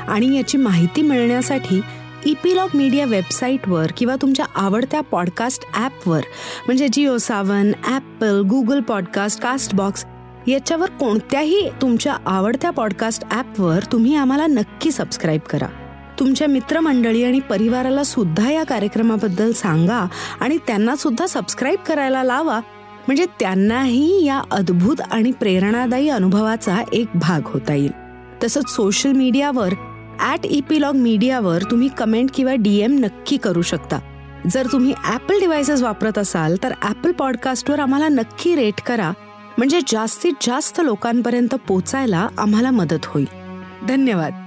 [0.08, 1.80] आणि याची माहिती मिळण्यासाठी
[2.24, 6.20] इपिलॉग मीडिया वेबसाईटवर किंवा तुमच्या आवडत्या पॉडकास्ट ॲपवर
[6.66, 10.04] म्हणजे Jio Saavn Apple Google podcast Castbox
[10.48, 15.66] याच्यावर कोणत्याही तुमच्या आवडत्या पॉडकास्ट ॲपवर तुम्ही आम्हाला नक्की सबस्क्राईब करा.
[16.18, 20.06] तुमच्या मित्रमंडळी आणि परिवाराला सुद्धा या कार्यक्रमाबद्दल सांगा
[20.40, 22.60] आणि त्यांना सुद्धा सबस्क्राईब करायला लावा.
[23.06, 27.90] म्हणजे त्यांनाही या अद्भुत आणि प्रेरणादायी अनुभवाचा एक भाग होता येईल.
[28.44, 29.74] तसंच सोशल मीडियावर
[30.20, 33.98] ॲट इपिलॉग मीडियावर तुम्ही कमेंट किंवा डीएम नक्की करू शकता.
[34.52, 39.12] जर तुम्ही ॲपल डिव्हायसेस वापरत असाल तर ॲपल पॉडकास्टवर आम्हाला नक्की रेट करा.
[39.58, 43.26] म्हणजे जास्तीत जास्त लोकांपर्यंत पोचायला आम्हाला मदत होईल.
[43.88, 44.43] धन्यवाद.